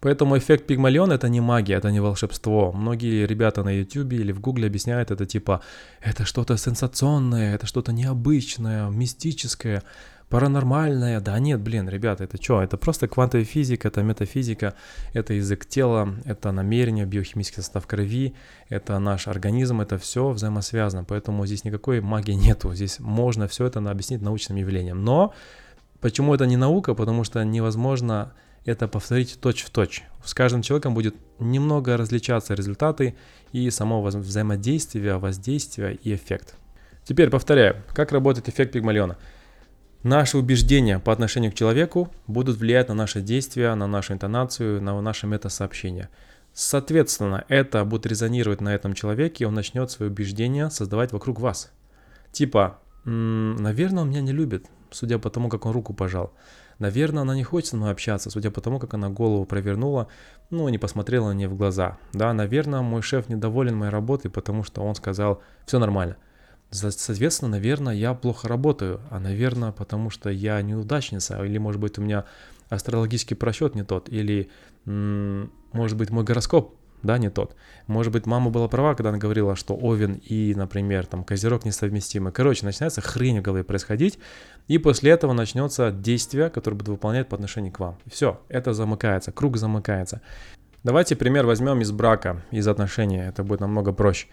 Поэтому 0.07 0.39
эффект 0.39 0.69
Пигмалион 0.69 1.11
это 1.11 1.29
не 1.29 1.41
магия, 1.41 1.75
это 1.75 1.91
не 1.91 1.99
волшебство. 1.99 2.71
Многие 2.71 3.27
ребята 3.27 3.65
на 3.65 3.71
YouTube 3.71 4.13
или 4.13 4.31
в 4.31 4.39
Гугле 4.39 4.69
объясняют 4.69 5.11
это 5.11 5.27
типа, 5.27 5.63
это 6.01 6.25
что-то 6.25 6.57
сенсационное, 6.57 7.57
это 7.57 7.67
что-то 7.67 7.91
необычное, 7.91 8.89
мистическое 8.89 9.83
паранормальное. 10.29 11.19
Да 11.19 11.37
нет, 11.41 11.61
блин, 11.61 11.89
ребята, 11.89 12.23
это 12.23 12.41
что? 12.41 12.63
Это 12.63 12.77
просто 12.77 13.09
квантовая 13.09 13.45
физика, 13.45 13.89
это 13.89 14.05
метафизика, 14.05 14.75
это 15.13 15.35
язык 15.35 15.67
тела, 15.67 16.15
это 16.25 16.53
намерение, 16.53 17.05
биохимический 17.05 17.65
состав 17.65 17.89
крови, 17.89 18.37
это 18.69 19.01
наш 19.01 19.27
организм, 19.27 19.81
это 19.81 19.99
все 19.99 20.31
взаимосвязано. 20.31 21.03
Поэтому 21.03 21.45
здесь 21.47 21.65
никакой 21.65 22.01
магии 22.01 22.35
нету. 22.35 22.73
Здесь 22.75 23.01
можно 23.01 23.49
все 23.49 23.67
это 23.67 23.81
объяснить 23.81 24.23
научным 24.23 24.57
явлением. 24.57 25.05
Но 25.05 25.35
почему 26.01 26.33
это 26.33 26.47
не 26.47 26.57
наука? 26.57 26.95
Потому 26.95 27.25
что 27.25 27.43
невозможно 27.45 28.35
это 28.66 28.88
повторить 28.88 29.38
точь 29.40 29.62
в 29.62 29.70
точь. 29.70 30.02
С 30.25 30.35
каждым 30.35 30.61
человеком 30.61 30.92
будет 30.92 31.14
немного 31.38 31.96
различаться 31.96 32.54
результаты 32.54 33.16
и 33.52 33.70
само 33.70 34.02
взаимодействие, 34.02 35.18
воздействие 35.18 35.94
и 35.94 36.14
эффект. 36.14 36.56
Теперь 37.04 37.30
повторяю, 37.30 37.82
как 37.94 38.12
работает 38.12 38.49
эффект 38.49 38.73
Пигмалиона. 38.73 39.16
Наши 40.02 40.37
убеждения 40.37 40.99
по 40.99 41.12
отношению 41.12 41.52
к 41.52 41.54
человеку 41.54 42.12
будут 42.26 42.58
влиять 42.58 42.88
на 42.88 42.94
наши 42.94 43.20
действия, 43.20 43.75
на 43.75 43.87
нашу 43.87 44.12
интонацию, 44.12 44.82
на 44.82 45.00
наше 45.00 45.26
метасообщение. 45.26 46.08
Соответственно, 46.52 47.44
это 47.49 47.85
будет 47.85 48.06
резонировать 48.06 48.61
на 48.61 48.75
этом 48.75 48.94
человеке, 48.94 49.44
и 49.44 49.46
он 49.46 49.54
начнет 49.54 49.90
свои 49.90 50.08
убеждения 50.08 50.70
создавать 50.70 51.12
вокруг 51.12 51.38
вас. 51.38 51.70
Типа, 52.32 52.78
наверное, 53.04 54.02
он 54.02 54.11
меня 54.11 54.23
не 54.23 54.32
любит, 54.32 54.66
судя 54.90 55.18
по 55.18 55.30
тому, 55.30 55.49
как 55.49 55.66
он 55.66 55.73
руку 55.73 55.92
пожал. 55.92 56.32
Наверное, 56.78 57.23
она 57.23 57.35
не 57.35 57.42
хочет 57.42 57.71
со 57.71 57.76
мной 57.76 57.90
общаться, 57.90 58.30
судя 58.30 58.50
по 58.50 58.61
тому, 58.61 58.78
как 58.78 58.95
она 58.95 59.09
голову 59.09 59.47
провернула, 59.47 60.09
ну, 60.50 60.68
не 60.68 60.78
посмотрела 60.78 61.33
мне 61.33 61.49
в 61.49 61.56
глаза. 61.56 61.99
Да, 62.12 62.33
наверное, 62.33 62.83
мой 62.83 63.02
шеф 63.02 63.28
недоволен 63.28 63.76
моей 63.76 63.90
работой, 63.90 64.30
потому 64.30 64.62
что 64.62 64.83
он 64.83 64.95
сказал, 64.95 65.40
все 65.64 65.78
нормально. 65.78 66.16
Соответственно, 66.71 67.52
наверное, 67.52 67.95
я 67.95 68.12
плохо 68.12 68.49
работаю, 68.49 69.00
а, 69.11 69.21
наверное, 69.21 69.73
потому 69.73 70.11
что 70.11 70.28
я 70.30 70.61
неудачница, 70.61 71.42
или, 71.45 71.59
может 71.59 71.80
быть, 71.80 71.99
у 71.99 72.02
меня 72.02 72.25
астрологический 72.68 73.37
просчет 73.37 73.75
не 73.75 73.85
тот, 73.85 74.09
или, 74.09 74.50
может 74.85 75.97
быть, 75.97 76.11
мой 76.11 76.25
гороскоп, 76.25 76.75
да, 77.03 77.19
не 77.19 77.31
тот. 77.31 77.55
Может 77.87 78.12
быть, 78.12 78.26
мама 78.26 78.50
была 78.50 78.69
права, 78.69 78.95
когда 78.95 79.11
она 79.11 79.19
говорила, 79.19 79.57
что 79.57 79.75
Овен 79.75 80.15
и, 80.15 80.55
например, 80.55 81.07
там, 81.07 81.25
Козерог 81.25 81.65
несовместимы. 81.65 82.33
Короче, 82.33 82.65
начинается 82.65 83.00
хрень 83.00 83.41
в 83.41 83.43
голове 83.43 83.65
происходить, 83.65 84.19
и 84.69 84.79
после 84.79 85.12
этого 85.12 85.33
начнется 85.33 85.91
действие, 85.91 86.50
которое 86.50 86.76
будет 86.76 86.88
выполнять 86.88 87.29
по 87.29 87.37
отношению 87.37 87.73
к 87.73 87.81
вам. 87.81 87.99
Все, 88.07 88.41
это 88.49 88.73
замыкается, 88.73 89.33
круг 89.33 89.57
замыкается. 89.57 90.21
Давайте 90.83 91.17
пример 91.17 91.47
возьмем 91.47 91.81
из 91.81 91.91
брака, 91.91 92.43
из 92.50 92.69
отношений, 92.69 93.19
это 93.19 93.43
будет 93.43 93.61
намного 93.61 93.93
проще. 93.93 94.29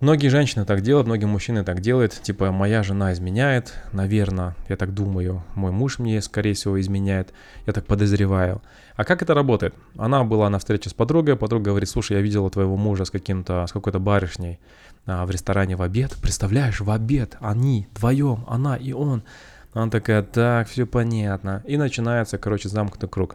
Многие 0.00 0.28
женщины 0.28 0.64
так 0.64 0.82
делают, 0.82 1.08
многие 1.08 1.24
мужчины 1.24 1.64
так 1.64 1.80
делают. 1.80 2.12
Типа, 2.22 2.52
моя 2.52 2.84
жена 2.84 3.12
изменяет, 3.12 3.74
наверное, 3.92 4.54
я 4.68 4.76
так 4.76 4.94
думаю. 4.94 5.42
Мой 5.56 5.72
муж 5.72 5.98
мне, 5.98 6.22
скорее 6.22 6.54
всего, 6.54 6.80
изменяет. 6.80 7.34
Я 7.66 7.72
так 7.72 7.84
подозреваю. 7.84 8.62
А 8.94 9.04
как 9.04 9.22
это 9.22 9.34
работает? 9.34 9.74
Она 9.96 10.22
была 10.22 10.48
на 10.50 10.60
встрече 10.60 10.88
с 10.88 10.94
подругой, 10.94 11.34
подруга 11.34 11.70
говорит, 11.70 11.88
слушай, 11.88 12.12
я 12.12 12.22
видела 12.22 12.48
твоего 12.48 12.76
мужа 12.76 13.06
с 13.06 13.10
каким-то, 13.10 13.66
с 13.66 13.72
какой-то 13.72 13.98
барышней 13.98 14.60
а, 15.04 15.26
в 15.26 15.32
ресторане 15.32 15.74
в 15.74 15.82
обед. 15.82 16.14
Представляешь, 16.22 16.80
в 16.80 16.92
обед 16.92 17.36
они, 17.40 17.88
вдвоем, 17.90 18.44
она 18.46 18.76
и 18.76 18.92
он. 18.92 19.24
Она 19.72 19.90
такая, 19.90 20.22
так, 20.22 20.68
все 20.68 20.86
понятно. 20.86 21.64
И 21.66 21.76
начинается, 21.76 22.38
короче, 22.38 22.68
замкнутый 22.68 23.08
круг. 23.08 23.34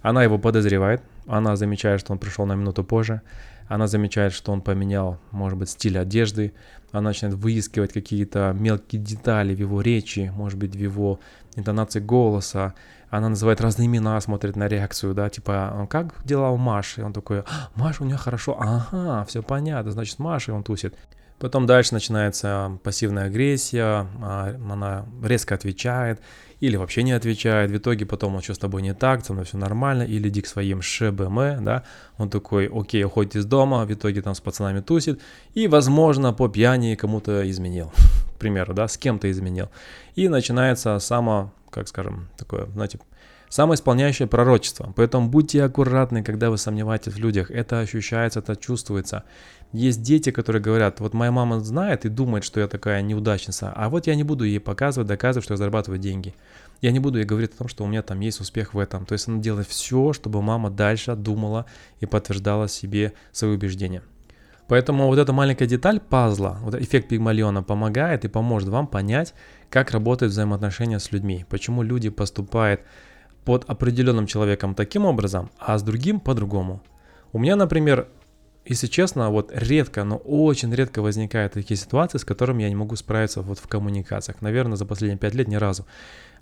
Она 0.00 0.22
его 0.22 0.38
подозревает, 0.38 1.02
она 1.26 1.56
замечает, 1.56 2.00
что 2.00 2.12
он 2.12 2.18
пришел 2.18 2.46
на 2.46 2.54
минуту 2.54 2.84
позже. 2.84 3.20
Она 3.70 3.86
замечает, 3.86 4.32
что 4.32 4.50
он 4.50 4.62
поменял, 4.62 5.20
может 5.30 5.56
быть, 5.56 5.70
стиль 5.70 5.96
одежды. 5.96 6.54
Она 6.90 7.10
начинает 7.10 7.36
выискивать 7.36 7.92
какие-то 7.92 8.52
мелкие 8.52 9.00
детали 9.00 9.54
в 9.54 9.60
его 9.60 9.80
речи, 9.80 10.32
может 10.34 10.58
быть, 10.58 10.74
в 10.74 10.78
его 10.78 11.20
интонации 11.54 12.00
голоса. 12.00 12.74
Она 13.10 13.28
называет 13.28 13.60
разные 13.60 13.86
имена, 13.86 14.20
смотрит 14.20 14.56
на 14.56 14.66
реакцию, 14.66 15.14
да, 15.14 15.30
типа, 15.30 15.86
как 15.88 16.16
дела 16.24 16.50
у 16.50 16.56
Маши? 16.56 17.04
Он 17.04 17.12
такой, 17.12 17.42
«А, 17.42 17.70
Маша, 17.76 18.02
у 18.02 18.06
нее 18.06 18.16
хорошо, 18.16 18.56
ага, 18.60 19.24
все 19.26 19.40
понятно, 19.40 19.92
значит, 19.92 20.18
Маша, 20.18 20.52
он 20.52 20.64
тусит. 20.64 20.96
Потом 21.40 21.64
дальше 21.64 21.94
начинается 21.94 22.78
пассивная 22.84 23.24
агрессия, 23.24 24.06
а, 24.20 24.54
она 24.70 25.06
резко 25.22 25.54
отвечает 25.54 26.20
или 26.60 26.76
вообще 26.76 27.02
не 27.02 27.12
отвечает. 27.12 27.70
В 27.70 27.76
итоге 27.78 28.04
потом 28.04 28.34
он 28.34 28.42
что 28.42 28.52
с 28.52 28.58
тобой 28.58 28.82
не 28.82 28.92
так, 28.92 29.24
со 29.24 29.32
мной 29.32 29.46
все 29.46 29.56
нормально, 29.56 30.02
или 30.02 30.28
иди 30.28 30.42
к 30.42 30.46
своим 30.46 30.82
ШБМ, 30.82 31.64
да. 31.64 31.84
Он 32.18 32.28
такой, 32.28 32.66
окей, 32.70 33.04
уходит 33.04 33.36
из 33.36 33.46
дома, 33.46 33.86
в 33.86 33.92
итоге 33.92 34.20
там 34.20 34.34
с 34.34 34.40
пацанами 34.40 34.80
тусит 34.80 35.22
и, 35.54 35.66
возможно, 35.66 36.34
по 36.34 36.46
пьяни 36.46 36.94
кому-то 36.94 37.50
изменил, 37.50 37.90
к 38.36 38.38
примеру, 38.38 38.74
да, 38.74 38.86
с 38.86 38.98
кем-то 38.98 39.30
изменил. 39.30 39.70
И 40.16 40.28
начинается 40.28 40.98
само, 40.98 41.54
как 41.70 41.88
скажем, 41.88 42.28
такое, 42.36 42.66
знаете, 42.66 43.00
самоисполняющее 43.50 44.28
пророчество. 44.28 44.92
Поэтому 44.96 45.28
будьте 45.28 45.62
аккуратны, 45.62 46.22
когда 46.22 46.50
вы 46.50 46.56
сомневаетесь 46.56 47.12
в 47.12 47.18
людях. 47.18 47.50
Это 47.50 47.80
ощущается, 47.80 48.38
это 48.38 48.56
чувствуется. 48.56 49.24
Есть 49.72 50.02
дети, 50.02 50.30
которые 50.30 50.62
говорят, 50.62 51.00
вот 51.00 51.14
моя 51.14 51.32
мама 51.32 51.60
знает 51.60 52.06
и 52.06 52.08
думает, 52.08 52.44
что 52.44 52.60
я 52.60 52.68
такая 52.68 53.02
неудачница, 53.02 53.72
а 53.74 53.88
вот 53.88 54.06
я 54.06 54.14
не 54.14 54.24
буду 54.24 54.44
ей 54.44 54.58
показывать, 54.58 55.08
доказывать, 55.08 55.44
что 55.44 55.54
я 55.54 55.58
зарабатываю 55.58 55.98
деньги. 55.98 56.34
Я 56.80 56.92
не 56.92 57.00
буду 57.00 57.18
ей 57.18 57.24
говорить 57.24 57.52
о 57.54 57.58
том, 57.58 57.68
что 57.68 57.84
у 57.84 57.86
меня 57.86 58.02
там 58.02 58.20
есть 58.20 58.40
успех 58.40 58.72
в 58.72 58.78
этом. 58.78 59.04
То 59.04 59.12
есть 59.12 59.28
она 59.28 59.38
делает 59.38 59.66
все, 59.66 60.12
чтобы 60.12 60.40
мама 60.40 60.70
дальше 60.70 61.14
думала 61.14 61.66
и 61.98 62.06
подтверждала 62.06 62.68
себе 62.68 63.12
свои 63.32 63.52
убеждения. 63.52 64.02
Поэтому 64.68 65.08
вот 65.08 65.18
эта 65.18 65.32
маленькая 65.32 65.66
деталь 65.66 65.98
пазла, 65.98 66.58
вот 66.62 66.76
эффект 66.76 67.08
Пигмалиона 67.08 67.64
помогает 67.64 68.24
и 68.24 68.28
поможет 68.28 68.68
вам 68.68 68.86
понять, 68.86 69.34
как 69.68 69.90
работают 69.90 70.32
взаимоотношения 70.32 71.00
с 71.00 71.10
людьми, 71.10 71.44
почему 71.48 71.82
люди 71.82 72.08
поступают 72.08 72.80
под 73.44 73.68
определенным 73.68 74.26
человеком 74.26 74.74
таким 74.74 75.04
образом, 75.04 75.50
а 75.58 75.78
с 75.78 75.82
другим 75.82 76.20
по-другому. 76.20 76.82
У 77.32 77.38
меня, 77.38 77.56
например, 77.56 78.08
если 78.64 78.86
честно, 78.86 79.30
вот 79.30 79.50
редко, 79.54 80.04
но 80.04 80.16
очень 80.16 80.72
редко 80.74 81.00
возникают 81.02 81.54
такие 81.54 81.76
ситуации, 81.76 82.18
с 82.18 82.24
которыми 82.24 82.62
я 82.62 82.68
не 82.68 82.76
могу 82.76 82.94
справиться 82.96 83.40
вот 83.42 83.58
в 83.58 83.66
коммуникациях. 83.66 84.42
Наверное, 84.42 84.76
за 84.76 84.84
последние 84.84 85.18
пять 85.18 85.34
лет 85.34 85.48
ни 85.48 85.56
разу. 85.56 85.86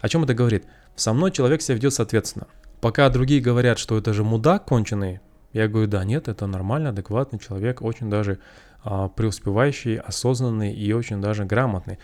О 0.01 0.09
чем 0.09 0.25
это 0.25 0.35
говорит? 0.35 0.65
Со 0.97 1.13
мной 1.13 1.31
человек 1.31 1.63
себя 1.63 1.77
ведет 1.77 1.95
соответственно. 1.95 2.47
Пока 2.81 3.09
другие 3.09 3.41
говорят, 3.41 3.79
что 3.79 3.97
это 3.97 4.13
же 4.13 4.25
мудак 4.25 4.65
конченый, 4.65 5.21
я 5.53 5.69
говорю, 5.69 5.89
да, 5.89 6.05
нет, 6.05 6.29
это 6.29 6.47
нормальный, 6.47 6.91
адекватный 6.91 7.39
человек, 7.39 7.83
очень 7.83 8.11
даже 8.11 8.39
а, 8.83 9.09
преуспевающий, 9.09 9.97
осознанный 9.97 10.73
и 10.73 10.93
очень 10.93 11.21
даже 11.21 11.45
грамотный. 11.45 11.99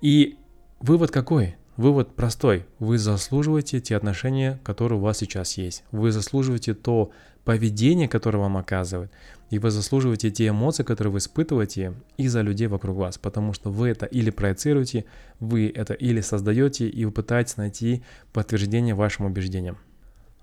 И 0.00 0.38
вывод 0.80 1.10
какой? 1.10 1.56
Вывод 1.80 2.14
простой. 2.14 2.66
Вы 2.78 2.98
заслуживаете 2.98 3.80
те 3.80 3.96
отношения, 3.96 4.60
которые 4.64 4.98
у 4.98 5.02
вас 5.02 5.16
сейчас 5.16 5.56
есть. 5.56 5.82
Вы 5.92 6.12
заслуживаете 6.12 6.74
то 6.74 7.10
поведение, 7.46 8.06
которое 8.06 8.36
вам 8.36 8.58
оказывают. 8.58 9.10
И 9.48 9.58
вы 9.58 9.70
заслуживаете 9.70 10.30
те 10.30 10.48
эмоции, 10.48 10.82
которые 10.82 11.10
вы 11.14 11.20
испытываете 11.20 11.94
из-за 12.18 12.42
людей 12.42 12.66
вокруг 12.66 12.98
вас. 12.98 13.16
Потому 13.16 13.54
что 13.54 13.70
вы 13.70 13.88
это 13.88 14.04
или 14.04 14.28
проецируете, 14.28 15.06
вы 15.38 15.72
это 15.74 15.94
или 15.94 16.20
создаете, 16.20 16.86
и 16.86 17.06
вы 17.06 17.12
пытаетесь 17.12 17.56
найти 17.56 18.02
подтверждение 18.34 18.94
вашим 18.94 19.24
убеждениям. 19.24 19.78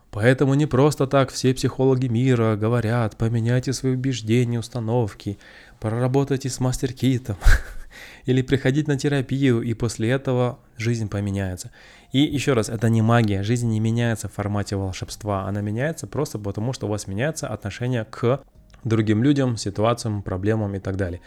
Поэтому 0.09 0.55
не 0.55 0.65
просто 0.65 1.05
так 1.05 1.29
все 1.29 1.53
психологи 1.53 2.07
мира 2.07 2.55
говорят, 2.55 3.15
поменяйте 3.15 3.73
свои 3.73 3.93
убеждения, 3.93 4.57
установки, 4.57 5.37
проработайте 5.79 6.49
с 6.49 6.59
мастер-китом. 6.59 7.35
или 8.27 8.41
приходить 8.41 8.87
на 8.87 8.97
терапию, 8.97 9.61
и 9.61 9.73
после 9.73 10.11
этого 10.11 10.59
жизнь 10.75 11.09
поменяется. 11.09 11.71
И 12.11 12.19
еще 12.19 12.53
раз, 12.53 12.69
это 12.69 12.89
не 12.89 13.01
магия, 13.01 13.41
жизнь 13.41 13.69
не 13.69 13.79
меняется 13.79 14.27
в 14.27 14.33
формате 14.33 14.75
волшебства, 14.75 15.47
она 15.47 15.61
меняется 15.61 16.07
просто 16.07 16.37
потому, 16.37 16.73
что 16.73 16.87
у 16.87 16.89
вас 16.89 17.07
меняется 17.07 17.47
отношение 17.47 18.03
к 18.03 18.41
другим 18.83 19.23
людям, 19.23 19.55
ситуациям, 19.55 20.21
проблемам 20.21 20.75
и 20.75 20.79
так 20.79 20.97
далее. 20.97 21.21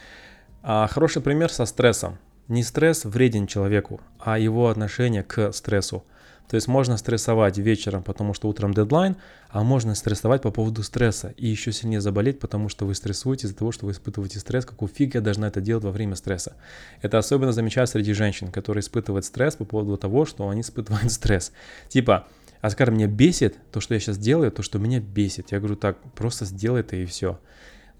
А 0.62 0.86
хороший 0.88 1.22
пример 1.22 1.50
со 1.50 1.64
стрессом. 1.64 2.18
Не 2.48 2.62
стресс 2.62 3.06
вреден 3.06 3.46
человеку, 3.46 4.00
а 4.18 4.38
его 4.38 4.68
отношение 4.68 5.22
к 5.22 5.52
стрессу. 5.52 6.04
То 6.50 6.56
есть 6.56 6.66
можно 6.66 6.96
стрессовать 6.96 7.58
вечером, 7.58 8.02
потому 8.02 8.34
что 8.34 8.48
утром 8.48 8.74
дедлайн, 8.74 9.16
а 9.50 9.62
можно 9.62 9.94
стрессовать 9.94 10.42
по 10.42 10.50
поводу 10.50 10.82
стресса 10.82 11.32
и 11.36 11.46
еще 11.46 11.70
сильнее 11.70 12.00
заболеть, 12.00 12.40
потому 12.40 12.68
что 12.68 12.86
вы 12.86 12.96
стрессуете 12.96 13.46
из-за 13.46 13.56
того, 13.56 13.70
что 13.70 13.86
вы 13.86 13.92
испытываете 13.92 14.40
стресс, 14.40 14.66
какую 14.66 14.88
фиг 14.88 15.14
я 15.14 15.20
должна 15.20 15.46
это 15.46 15.60
делать 15.60 15.84
во 15.84 15.92
время 15.92 16.16
стресса. 16.16 16.56
Это 17.02 17.18
особенно 17.18 17.52
замечаю 17.52 17.86
среди 17.86 18.12
женщин, 18.14 18.50
которые 18.50 18.80
испытывают 18.80 19.24
стресс 19.24 19.54
по 19.54 19.64
поводу 19.64 19.96
того, 19.96 20.26
что 20.26 20.48
они 20.48 20.62
испытывают 20.62 21.12
стресс. 21.12 21.52
Типа, 21.88 22.26
Оскар, 22.60 22.90
меня 22.90 23.06
бесит 23.06 23.56
то, 23.70 23.80
что 23.80 23.94
я 23.94 24.00
сейчас 24.00 24.18
делаю, 24.18 24.50
то, 24.50 24.64
что 24.64 24.80
меня 24.80 24.98
бесит. 24.98 25.52
Я 25.52 25.60
говорю, 25.60 25.76
так, 25.76 25.98
просто 26.16 26.46
сделай 26.46 26.80
это 26.80 26.96
и 26.96 27.06
все. 27.06 27.38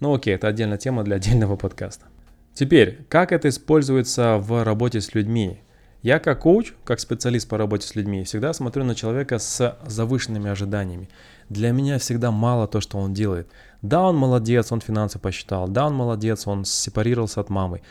Ну 0.01 0.13
окей, 0.13 0.35
это 0.35 0.49
отдельная 0.49 0.77
тема 0.77 1.03
для 1.05 1.15
отдельного 1.15 1.55
подкаста. 1.55 2.07
Теперь, 2.53 3.05
как 3.07 3.31
это 3.31 3.47
используется 3.47 4.35
в 4.39 4.65
работе 4.65 4.99
с 4.99 5.15
людьми? 5.15 5.61
Я 6.01 6.17
как 6.19 6.39
коуч, 6.39 6.73
как 6.83 6.99
специалист 6.99 7.47
по 7.47 7.59
работе 7.59 7.87
с 7.87 7.95
людьми, 7.95 8.23
всегда 8.23 8.53
смотрю 8.53 8.83
на 8.83 8.95
человека 8.95 9.37
с 9.37 9.77
завышенными 9.85 10.49
ожиданиями. 10.49 11.09
Для 11.49 11.71
меня 11.71 11.99
всегда 11.99 12.31
мало 12.31 12.67
то, 12.67 12.81
что 12.81 12.97
он 12.97 13.13
делает. 13.13 13.47
Да, 13.83 14.01
он 14.01 14.15
молодец, 14.17 14.71
он 14.71 14.81
финансы 14.81 15.19
посчитал. 15.19 15.67
Да, 15.67 15.85
он 15.85 15.93
молодец, 15.93 16.47
он 16.47 16.65
сепарировался 16.65 17.41
от 17.41 17.49
мамы. 17.49 17.81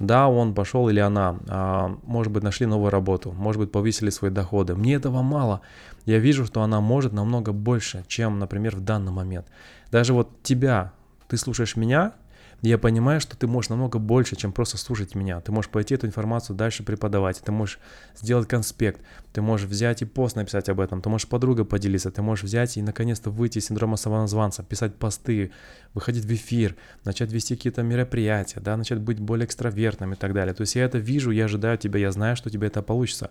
Да, 0.00 0.28
он 0.28 0.54
пошел 0.54 0.88
или 0.88 0.98
она, 0.98 1.38
а, 1.48 1.96
может 2.04 2.32
быть, 2.32 2.42
нашли 2.42 2.66
новую 2.66 2.90
работу, 2.90 3.32
может 3.32 3.60
быть, 3.60 3.70
повысили 3.70 4.10
свои 4.10 4.30
доходы. 4.30 4.74
Мне 4.74 4.94
этого 4.94 5.22
мало. 5.22 5.60
Я 6.06 6.18
вижу, 6.18 6.46
что 6.46 6.62
она 6.62 6.80
может 6.80 7.12
намного 7.12 7.52
больше, 7.52 8.04
чем, 8.08 8.38
например, 8.38 8.76
в 8.76 8.80
данный 8.80 9.12
момент. 9.12 9.46
Даже 9.92 10.14
вот 10.14 10.42
тебя, 10.42 10.92
ты 11.28 11.36
слушаешь 11.36 11.76
меня, 11.76 12.14
я 12.62 12.78
понимаю, 12.78 13.20
что 13.20 13.36
ты 13.36 13.46
можешь 13.46 13.70
намного 13.70 13.98
больше, 13.98 14.36
чем 14.36 14.52
просто 14.52 14.76
слушать 14.76 15.14
меня. 15.14 15.40
Ты 15.40 15.50
можешь 15.52 15.70
пойти 15.70 15.94
эту 15.94 16.06
информацию 16.06 16.56
дальше 16.56 16.82
преподавать, 16.82 17.40
ты 17.40 17.52
можешь 17.52 17.78
сделать 18.16 18.48
конспект, 18.48 19.00
ты 19.32 19.40
можешь 19.40 19.66
взять 19.66 20.02
и 20.02 20.04
пост 20.04 20.36
написать 20.36 20.68
об 20.68 20.80
этом, 20.80 21.00
ты 21.00 21.08
можешь 21.08 21.28
подруга 21.28 21.64
поделиться, 21.64 22.10
ты 22.10 22.22
можешь 22.22 22.44
взять 22.44 22.76
и 22.76 22.82
наконец-то 22.82 23.30
выйти 23.30 23.58
из 23.58 23.66
синдрома 23.66 23.96
самозванца, 23.96 24.62
писать 24.62 24.94
посты, 24.96 25.52
выходить 25.94 26.24
в 26.24 26.32
эфир, 26.32 26.76
начать 27.04 27.32
вести 27.32 27.56
какие-то 27.56 27.82
мероприятия, 27.82 28.60
да, 28.60 28.76
начать 28.76 29.00
быть 29.00 29.20
более 29.20 29.46
экстравертным 29.46 30.12
и 30.12 30.16
так 30.16 30.34
далее. 30.34 30.54
То 30.54 30.62
есть 30.62 30.74
я 30.74 30.84
это 30.84 30.98
вижу, 30.98 31.30
я 31.30 31.46
ожидаю 31.46 31.78
тебя, 31.78 32.00
я 32.00 32.12
знаю, 32.12 32.36
что 32.36 32.50
тебе 32.50 32.66
это 32.66 32.82
получится. 32.82 33.30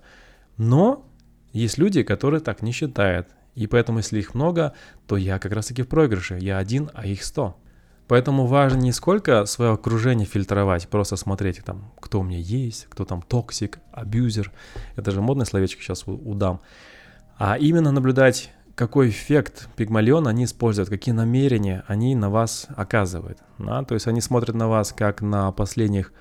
Но 0.58 1.06
есть 1.54 1.78
люди, 1.78 2.04
которые 2.04 2.42
так 2.42 2.62
не 2.62 2.72
считают. 2.72 3.28
И 3.56 3.68
поэтому, 3.68 4.00
если 4.00 4.20
их 4.20 4.36
много, 4.36 4.74
то 5.08 5.18
я 5.18 5.40
как 5.40 5.52
раз-таки 5.52 5.82
в 5.82 5.88
проигрыше. 5.88 6.38
Я 6.40 6.58
один, 6.60 6.90
а 6.94 7.06
их 7.06 7.24
сто. 7.24 7.58
Поэтому 8.10 8.48
важно 8.48 8.80
не 8.80 8.92
сколько 8.92 9.46
свое 9.46 9.74
окружение 9.74 10.26
фильтровать, 10.26 10.88
просто 10.88 11.16
смотреть, 11.16 11.64
там, 11.64 11.92
кто 12.02 12.22
у 12.22 12.24
меня 12.24 12.40
есть, 12.40 12.88
кто 12.90 13.06
там 13.06 13.22
токсик, 13.22 13.78
абьюзер. 13.92 14.52
Это 14.96 15.12
же 15.12 15.22
модное 15.22 15.46
словечко 15.46 15.84
сейчас 15.84 16.08
у, 16.08 16.14
у 16.14 16.34
дам. 16.34 16.60
А 17.38 17.56
именно 17.56 17.92
наблюдать, 17.92 18.52
какой 18.74 19.10
эффект 19.10 19.70
пигмалион 19.76 20.28
они 20.28 20.46
используют, 20.46 20.90
какие 20.90 21.14
намерения 21.14 21.84
они 21.86 22.16
на 22.16 22.32
вас 22.32 22.66
оказывают. 22.76 23.38
Да? 23.60 23.84
То 23.84 23.94
есть 23.94 24.08
они 24.08 24.22
смотрят 24.22 24.56
на 24.56 24.68
вас 24.68 24.92
как 24.92 25.22
на 25.22 25.52
последних 25.52 26.12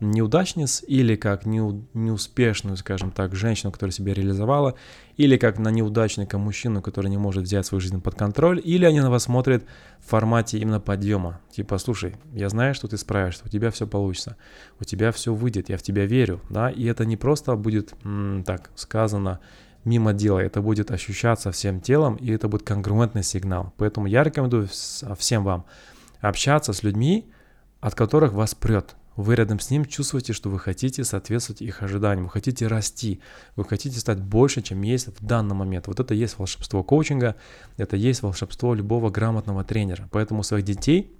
неудачниц 0.00 0.84
или 0.86 1.16
как 1.16 1.44
не, 1.46 1.60
неуспешную, 1.94 2.76
скажем 2.76 3.10
так, 3.10 3.34
женщину, 3.34 3.72
которая 3.72 3.92
себя 3.92 4.14
реализовала, 4.14 4.74
или 5.16 5.36
как 5.36 5.58
на 5.58 5.70
неудачника 5.70 6.38
мужчину, 6.38 6.82
который 6.82 7.08
не 7.10 7.18
может 7.18 7.44
взять 7.44 7.66
свою 7.66 7.80
жизнь 7.80 8.00
под 8.00 8.14
контроль, 8.14 8.60
или 8.62 8.84
они 8.84 9.00
на 9.00 9.10
вас 9.10 9.24
смотрят 9.24 9.64
в 10.00 10.08
формате 10.10 10.58
именно 10.58 10.80
подъема. 10.80 11.40
Типа, 11.50 11.78
слушай, 11.78 12.16
я 12.32 12.48
знаю, 12.48 12.74
что 12.74 12.86
ты 12.88 12.96
справишься, 12.96 13.42
у 13.44 13.48
тебя 13.48 13.70
все 13.70 13.86
получится, 13.86 14.36
у 14.80 14.84
тебя 14.84 15.10
все 15.12 15.34
выйдет, 15.34 15.68
я 15.68 15.76
в 15.76 15.82
тебя 15.82 16.06
верю, 16.06 16.40
да, 16.48 16.70
и 16.70 16.84
это 16.84 17.04
не 17.04 17.16
просто 17.16 17.56
будет, 17.56 17.94
м- 18.04 18.44
так 18.44 18.70
сказано, 18.76 19.40
мимо 19.84 20.12
дела, 20.12 20.38
это 20.40 20.60
будет 20.60 20.90
ощущаться 20.90 21.50
всем 21.50 21.80
телом, 21.80 22.16
и 22.16 22.30
это 22.30 22.48
будет 22.48 22.62
конгруентный 22.62 23.22
сигнал. 23.22 23.72
Поэтому 23.76 24.06
я 24.06 24.22
рекомендую 24.22 24.68
всем 24.68 25.44
вам 25.44 25.64
общаться 26.20 26.72
с 26.72 26.82
людьми, 26.82 27.30
от 27.80 27.94
которых 27.94 28.32
вас 28.32 28.54
прет, 28.54 28.96
вы 29.18 29.34
рядом 29.34 29.58
с 29.58 29.68
ним 29.68 29.84
чувствуете, 29.84 30.32
что 30.32 30.48
вы 30.48 30.60
хотите 30.60 31.02
соответствовать 31.02 31.60
их 31.60 31.82
ожиданиям, 31.82 32.26
вы 32.26 32.30
хотите 32.30 32.68
расти, 32.68 33.20
вы 33.56 33.64
хотите 33.64 33.98
стать 33.98 34.20
больше, 34.20 34.62
чем 34.62 34.80
есть 34.82 35.08
в 35.08 35.26
данный 35.26 35.56
момент. 35.56 35.88
Вот 35.88 35.98
это 35.98 36.14
есть 36.14 36.38
волшебство 36.38 36.84
коучинга, 36.84 37.34
это 37.78 37.96
есть 37.96 38.22
волшебство 38.22 38.74
любого 38.74 39.10
грамотного 39.10 39.64
тренера. 39.64 40.08
Поэтому 40.12 40.44
своих 40.44 40.64
детей 40.64 41.10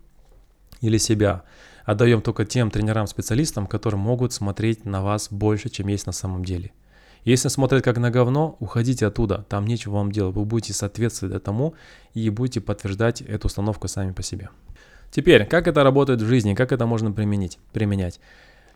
или 0.80 0.96
себя 0.96 1.42
отдаем 1.84 2.22
только 2.22 2.44
тем 2.44 2.70
тренерам-специалистам, 2.70 3.66
которые 3.66 3.98
могут 3.98 4.32
смотреть 4.32 4.84
на 4.84 5.02
вас 5.02 5.26
больше, 5.32 5.68
чем 5.68 5.88
есть 5.88 6.06
на 6.06 6.12
самом 6.12 6.44
деле. 6.44 6.70
Если 7.24 7.48
смотреть 7.48 7.82
как 7.82 7.98
на 7.98 8.12
говно, 8.12 8.56
уходите 8.60 9.06
оттуда, 9.06 9.44
там 9.48 9.66
нечего 9.66 9.94
вам 9.94 10.12
делать, 10.12 10.36
вы 10.36 10.44
будете 10.44 10.72
соответствовать 10.72 11.34
этому 11.34 11.74
и 12.14 12.30
будете 12.30 12.60
подтверждать 12.60 13.22
эту 13.22 13.48
установку 13.48 13.88
сами 13.88 14.12
по 14.12 14.22
себе. 14.22 14.50
Теперь, 15.10 15.46
как 15.46 15.66
это 15.66 15.82
работает 15.82 16.20
в 16.20 16.26
жизни, 16.26 16.54
как 16.54 16.72
это 16.72 16.86
можно 16.86 17.12
применить, 17.12 17.58
применять? 17.72 18.20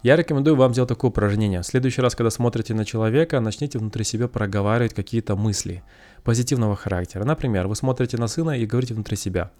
Я 0.03 0.17
рекомендую 0.17 0.57
вам 0.57 0.73
сделать 0.73 0.89
такое 0.89 1.11
упражнение. 1.11 1.63
В 1.63 1.67
следующий 1.67 2.01
раз, 2.03 2.17
когда 2.17 2.31
смотрите 2.31 2.75
на 2.75 2.85
человека, 2.85 3.39
начните 3.39 3.79
внутри 3.79 4.03
себя 4.03 4.27
проговаривать 4.27 4.95
какие-то 4.95 5.37
мысли 5.37 5.85
позитивного 6.25 6.75
характера. 6.75 7.25
Например, 7.25 7.69
вы 7.69 7.77
смотрите 7.77 8.17
на 8.17 8.27
сына 8.27 8.59
и 8.59 8.67
говорите 8.67 8.95
внутри 8.95 9.17
себя. 9.17 9.53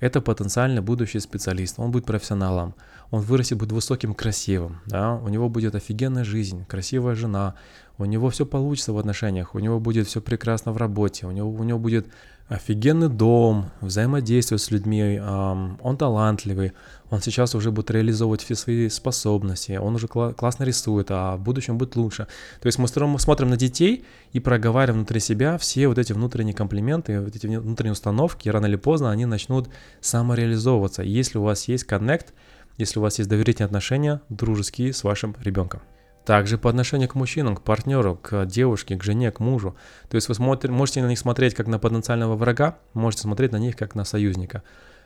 Это 0.00 0.20
потенциально 0.20 0.82
будущий 0.82 1.20
специалист, 1.20 1.78
он 1.78 1.92
будет 1.92 2.06
профессионалом, 2.06 2.74
он 3.12 3.22
вырастет, 3.22 3.58
будет 3.58 3.70
высоким, 3.70 4.14
красивым, 4.14 4.80
да, 4.86 5.14
у 5.14 5.28
него 5.28 5.48
будет 5.48 5.76
офигенная 5.76 6.24
жизнь, 6.24 6.64
красивая 6.66 7.14
жена, 7.14 7.54
у 7.96 8.04
него 8.04 8.30
все 8.30 8.44
получится 8.44 8.92
в 8.92 8.98
отношениях, 8.98 9.54
у 9.54 9.60
него 9.60 9.78
будет 9.78 10.08
все 10.08 10.20
прекрасно 10.20 10.72
в 10.72 10.76
работе, 10.78 11.26
у 11.26 11.30
него, 11.30 11.48
у 11.50 11.62
него 11.62 11.78
будет 11.78 12.08
офигенный 12.46 13.08
дом, 13.08 13.70
взаимодействие 13.80 14.58
с 14.58 14.70
людьми, 14.70 15.18
он 15.18 15.96
талантливый, 15.96 16.72
он 17.10 17.22
сейчас 17.22 17.54
уже 17.54 17.70
будет 17.70 17.90
реализовывать 17.90 18.42
все 18.42 18.54
свои 18.54 18.88
способности, 18.90 19.72
он 19.72 19.94
уже 19.94 20.08
классно 20.08 20.64
рисует, 20.64 21.06
а 21.10 21.36
в 21.36 21.40
будущем 21.40 21.78
будет 21.78 21.96
лучше. 21.96 22.26
То 22.60 22.66
есть 22.66 22.78
мы 22.78 22.86
смотрим 22.86 23.48
на 23.48 23.56
детей 23.56 24.04
и 24.32 24.40
проговариваем 24.40 25.00
внутри 25.00 25.20
себя 25.20 25.56
все 25.56 25.88
вот 25.88 25.98
эти 25.98 26.12
внутренние 26.12 26.54
комплименты, 26.54 27.20
вот 27.20 27.34
эти 27.34 27.46
внутренние 27.46 27.92
установки, 27.92 28.48
и 28.48 28.50
рано 28.50 28.66
или 28.66 28.76
поздно 28.76 29.10
они 29.10 29.24
начнут 29.24 29.70
самореализовываться, 30.00 31.02
если 31.02 31.38
у 31.38 31.42
вас 31.42 31.66
есть 31.68 31.84
коннект, 31.84 32.34
если 32.76 32.98
у 32.98 33.02
вас 33.02 33.18
есть 33.18 33.30
доверительные 33.30 33.66
отношения, 33.66 34.20
дружеские 34.28 34.92
с 34.92 35.02
вашим 35.02 35.34
ребенком. 35.40 35.80
Также 36.24 36.56
по 36.56 36.70
отношению 36.70 37.08
к 37.08 37.14
мужчинам, 37.14 37.54
к 37.54 37.60
партнеру, 37.60 38.16
к 38.16 38.46
девушке, 38.46 38.96
к 38.96 39.02
жене, 39.02 39.30
к 39.30 39.40
мужу. 39.40 39.76
То 40.08 40.14
есть 40.14 40.28
вы 40.28 40.34
смотри, 40.34 40.70
можете 40.70 41.02
на 41.02 41.08
них 41.08 41.18
смотреть 41.18 41.54
как 41.54 41.66
на 41.66 41.78
потенциального 41.78 42.34
врага, 42.34 42.78
можете 42.94 43.22
смотреть 43.24 43.52
на 43.52 43.58
них 43.58 43.76
как 43.76 43.94
на 43.94 44.04
союзника. 44.04 44.62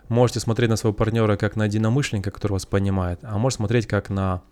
Можете 0.09 0.40
смотреть 0.40 0.70
на 0.70 0.76
своего 0.76 0.94
партнера 0.94 1.37
как 1.37 1.57
на 1.57 1.64
единомышленника, 1.64 2.31
который 2.31 2.52
вас 2.52 2.66
понимает, 2.66 3.18
а 3.22 3.37
можете 3.37 3.59
смотреть 3.59 3.87
как 3.87 4.11
на 4.11 4.42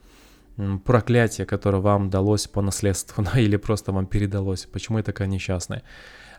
проклятие, 0.84 1.46
которое 1.46 1.78
вам 1.78 2.10
далось 2.10 2.46
по 2.46 2.62
наследству, 2.62 3.22
да, 3.32 3.38
или 3.38 3.56
просто 3.56 3.92
вам 3.92 4.06
передалось. 4.06 4.66
Почему 4.66 4.98
я 4.98 5.04
такая 5.04 5.28
несчастная? 5.28 5.82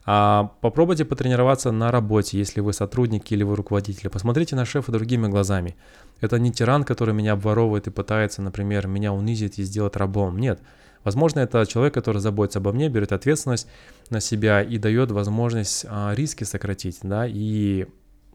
А 0.06 0.52
попробуйте 0.62 1.06
потренироваться 1.06 1.72
на 1.72 1.92
работе, 1.92 2.38
если 2.38 2.62
вы 2.62 2.74
сотрудник 2.74 3.32
или 3.32 3.44
вы 3.44 3.56
руководитель. 3.56 4.10
Посмотрите 4.10 4.56
на 4.56 4.66
шефа 4.66 4.92
другими 4.92 5.28
глазами. 5.28 5.76
Это 6.22 6.40
не 6.40 6.52
тиран, 6.52 6.84
который 6.84 7.14
меня 7.14 7.34
обворовывает 7.34 7.88
и 7.88 7.92
пытается, 7.92 8.42
например, 8.42 8.88
меня 8.88 9.14
унизить 9.14 9.60
и 9.60 9.64
сделать 9.64 9.96
рабом. 9.96 10.40
Нет. 10.40 10.60
Возможно, 11.04 11.40
это 11.40 11.66
человек, 11.66 11.94
который 11.94 12.20
заботится 12.20 12.60
обо 12.60 12.74
мне, 12.74 12.90
берет 12.90 13.12
ответственность 13.12 13.68
на 14.10 14.20
себя 14.20 14.62
и 14.62 14.78
дает 14.78 15.12
возможность 15.12 15.86
а, 15.88 16.14
риски 16.14 16.44
сократить, 16.44 17.00
да, 17.02 17.26
и, 17.26 17.86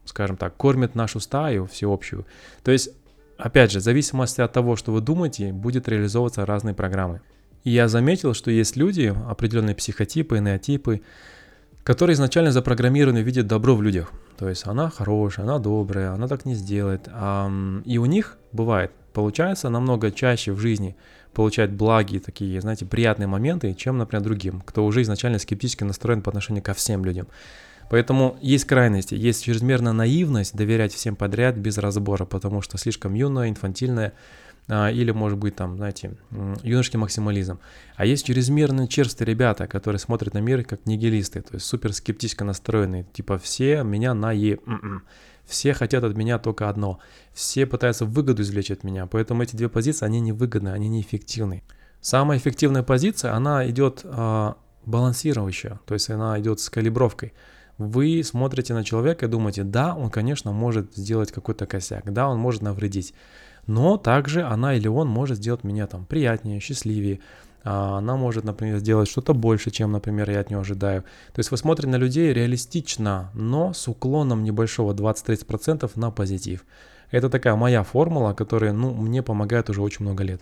скажем 0.05 0.37
так, 0.37 0.55
кормит 0.57 0.95
нашу 0.95 1.19
стаю 1.19 1.67
всеобщую. 1.67 2.25
То 2.63 2.71
есть, 2.71 2.89
опять 3.37 3.71
же, 3.71 3.79
в 3.79 3.83
зависимости 3.83 4.41
от 4.41 4.53
того, 4.53 4.75
что 4.75 4.91
вы 4.91 5.01
думаете, 5.01 5.53
будет 5.53 5.87
реализовываться 5.87 6.45
разные 6.45 6.73
программы. 6.73 7.21
И 7.63 7.69
я 7.69 7.87
заметил, 7.87 8.33
что 8.33 8.51
есть 8.51 8.75
люди, 8.75 9.13
определенные 9.27 9.75
психотипы, 9.75 10.39
энеотипы, 10.39 11.01
которые 11.83 12.13
изначально 12.13 12.51
запрограммированы 12.51 13.19
видеть 13.19 13.47
добро 13.47 13.75
в 13.75 13.81
людях. 13.81 14.11
То 14.37 14.49
есть 14.49 14.65
она 14.65 14.89
хорошая, 14.89 15.45
она 15.45 15.59
добрая, 15.59 16.11
она 16.11 16.27
так 16.27 16.45
не 16.45 16.55
сделает. 16.55 17.07
И 17.85 17.97
у 17.97 18.05
них 18.05 18.37
бывает, 18.51 18.91
получается 19.13 19.69
намного 19.69 20.11
чаще 20.11 20.51
в 20.51 20.59
жизни 20.59 20.95
получать 21.33 21.71
благие 21.71 22.19
такие, 22.19 22.61
знаете, 22.61 22.85
приятные 22.85 23.27
моменты, 23.27 23.73
чем, 23.73 23.97
например, 23.97 24.23
другим, 24.23 24.61
кто 24.61 24.85
уже 24.85 25.01
изначально 25.01 25.39
скептически 25.39 25.83
настроен 25.83 26.21
по 26.21 26.29
отношению 26.29 26.63
ко 26.63 26.73
всем 26.73 27.03
людям. 27.03 27.27
Поэтому 27.89 28.37
есть 28.41 28.65
крайности, 28.65 29.15
есть 29.15 29.43
чрезмерная 29.43 29.93
наивность 29.93 30.55
доверять 30.55 30.93
всем 30.93 31.15
подряд 31.15 31.57
без 31.57 31.77
разбора, 31.77 32.25
потому 32.25 32.61
что 32.61 32.77
слишком 32.77 33.13
юная, 33.13 33.49
инфантильная, 33.49 34.13
или, 34.67 35.11
может 35.11 35.37
быть, 35.37 35.55
там, 35.55 35.77
знаете, 35.77 36.15
юношеский 36.63 36.99
максимализм. 36.99 37.59
А 37.95 38.05
есть 38.05 38.25
чрезмерно 38.25 38.87
черстые 38.87 39.27
ребята, 39.27 39.67
которые 39.67 39.99
смотрят 39.99 40.33
на 40.33 40.39
мир 40.39 40.63
как 40.63 40.85
нигилисты, 40.85 41.41
то 41.41 41.55
есть 41.55 41.65
супер 41.65 41.93
скептически 41.93 42.43
настроенные, 42.43 43.05
типа 43.13 43.37
все 43.37 43.83
меня 43.83 44.13
на 44.13 44.31
е... 44.31 44.59
М-м». 44.65 45.03
Все 45.45 45.73
хотят 45.73 46.05
от 46.05 46.15
меня 46.15 46.39
только 46.39 46.69
одно. 46.69 46.99
Все 47.33 47.65
пытаются 47.65 48.05
выгоду 48.05 48.41
извлечь 48.43 48.71
от 48.71 48.85
меня. 48.85 49.07
Поэтому 49.07 49.43
эти 49.43 49.57
две 49.57 49.67
позиции, 49.67 50.05
они 50.05 50.21
невыгодны, 50.21 50.69
они 50.69 50.87
неэффективны. 50.87 51.63
Самая 51.99 52.37
эффективная 52.37 52.83
позиция, 52.83 53.33
она 53.33 53.69
идет 53.69 54.01
а, 54.05 54.55
балансирующая, 54.85 55.79
то 55.85 55.93
есть 55.93 56.09
она 56.09 56.39
идет 56.39 56.59
с 56.59 56.69
калибровкой. 56.69 57.33
Вы 57.77 58.21
смотрите 58.23 58.73
на 58.73 58.83
человека 58.83 59.25
и 59.25 59.29
думаете, 59.29 59.63
да, 59.63 59.95
он, 59.95 60.09
конечно, 60.09 60.51
может 60.51 60.95
сделать 60.95 61.31
какой-то 61.31 61.65
косяк, 61.65 62.11
да, 62.11 62.27
он 62.27 62.39
может 62.39 62.61
навредить 62.61 63.13
но 63.67 63.97
также 63.97 64.43
она 64.43 64.75
или 64.75 64.87
он 64.87 65.07
может 65.07 65.37
сделать 65.37 65.63
меня 65.63 65.87
там 65.87 66.05
приятнее, 66.05 66.59
счастливее, 66.59 67.19
а, 67.63 67.97
она 67.97 68.17
может, 68.17 68.43
например, 68.43 68.77
сделать 68.79 69.09
что-то 69.09 69.33
больше, 69.33 69.71
чем, 69.71 69.91
например, 69.91 70.29
я 70.29 70.41
от 70.41 70.49
нее 70.49 70.59
ожидаю. 70.59 71.03
То 71.33 71.39
есть 71.39 71.51
вы 71.51 71.57
смотрите 71.57 71.89
на 71.89 71.95
людей 71.95 72.33
реалистично, 72.33 73.31
но 73.33 73.73
с 73.73 73.87
уклоном 73.87 74.43
небольшого 74.43 74.93
20-30% 74.93 75.89
на 75.95 76.11
позитив. 76.11 76.65
Это 77.11 77.29
такая 77.29 77.55
моя 77.55 77.83
формула, 77.83 78.33
которая, 78.33 78.73
ну, 78.73 78.93
мне 78.93 79.21
помогает 79.21 79.69
уже 79.69 79.81
очень 79.81 80.03
много 80.03 80.23
лет. 80.23 80.41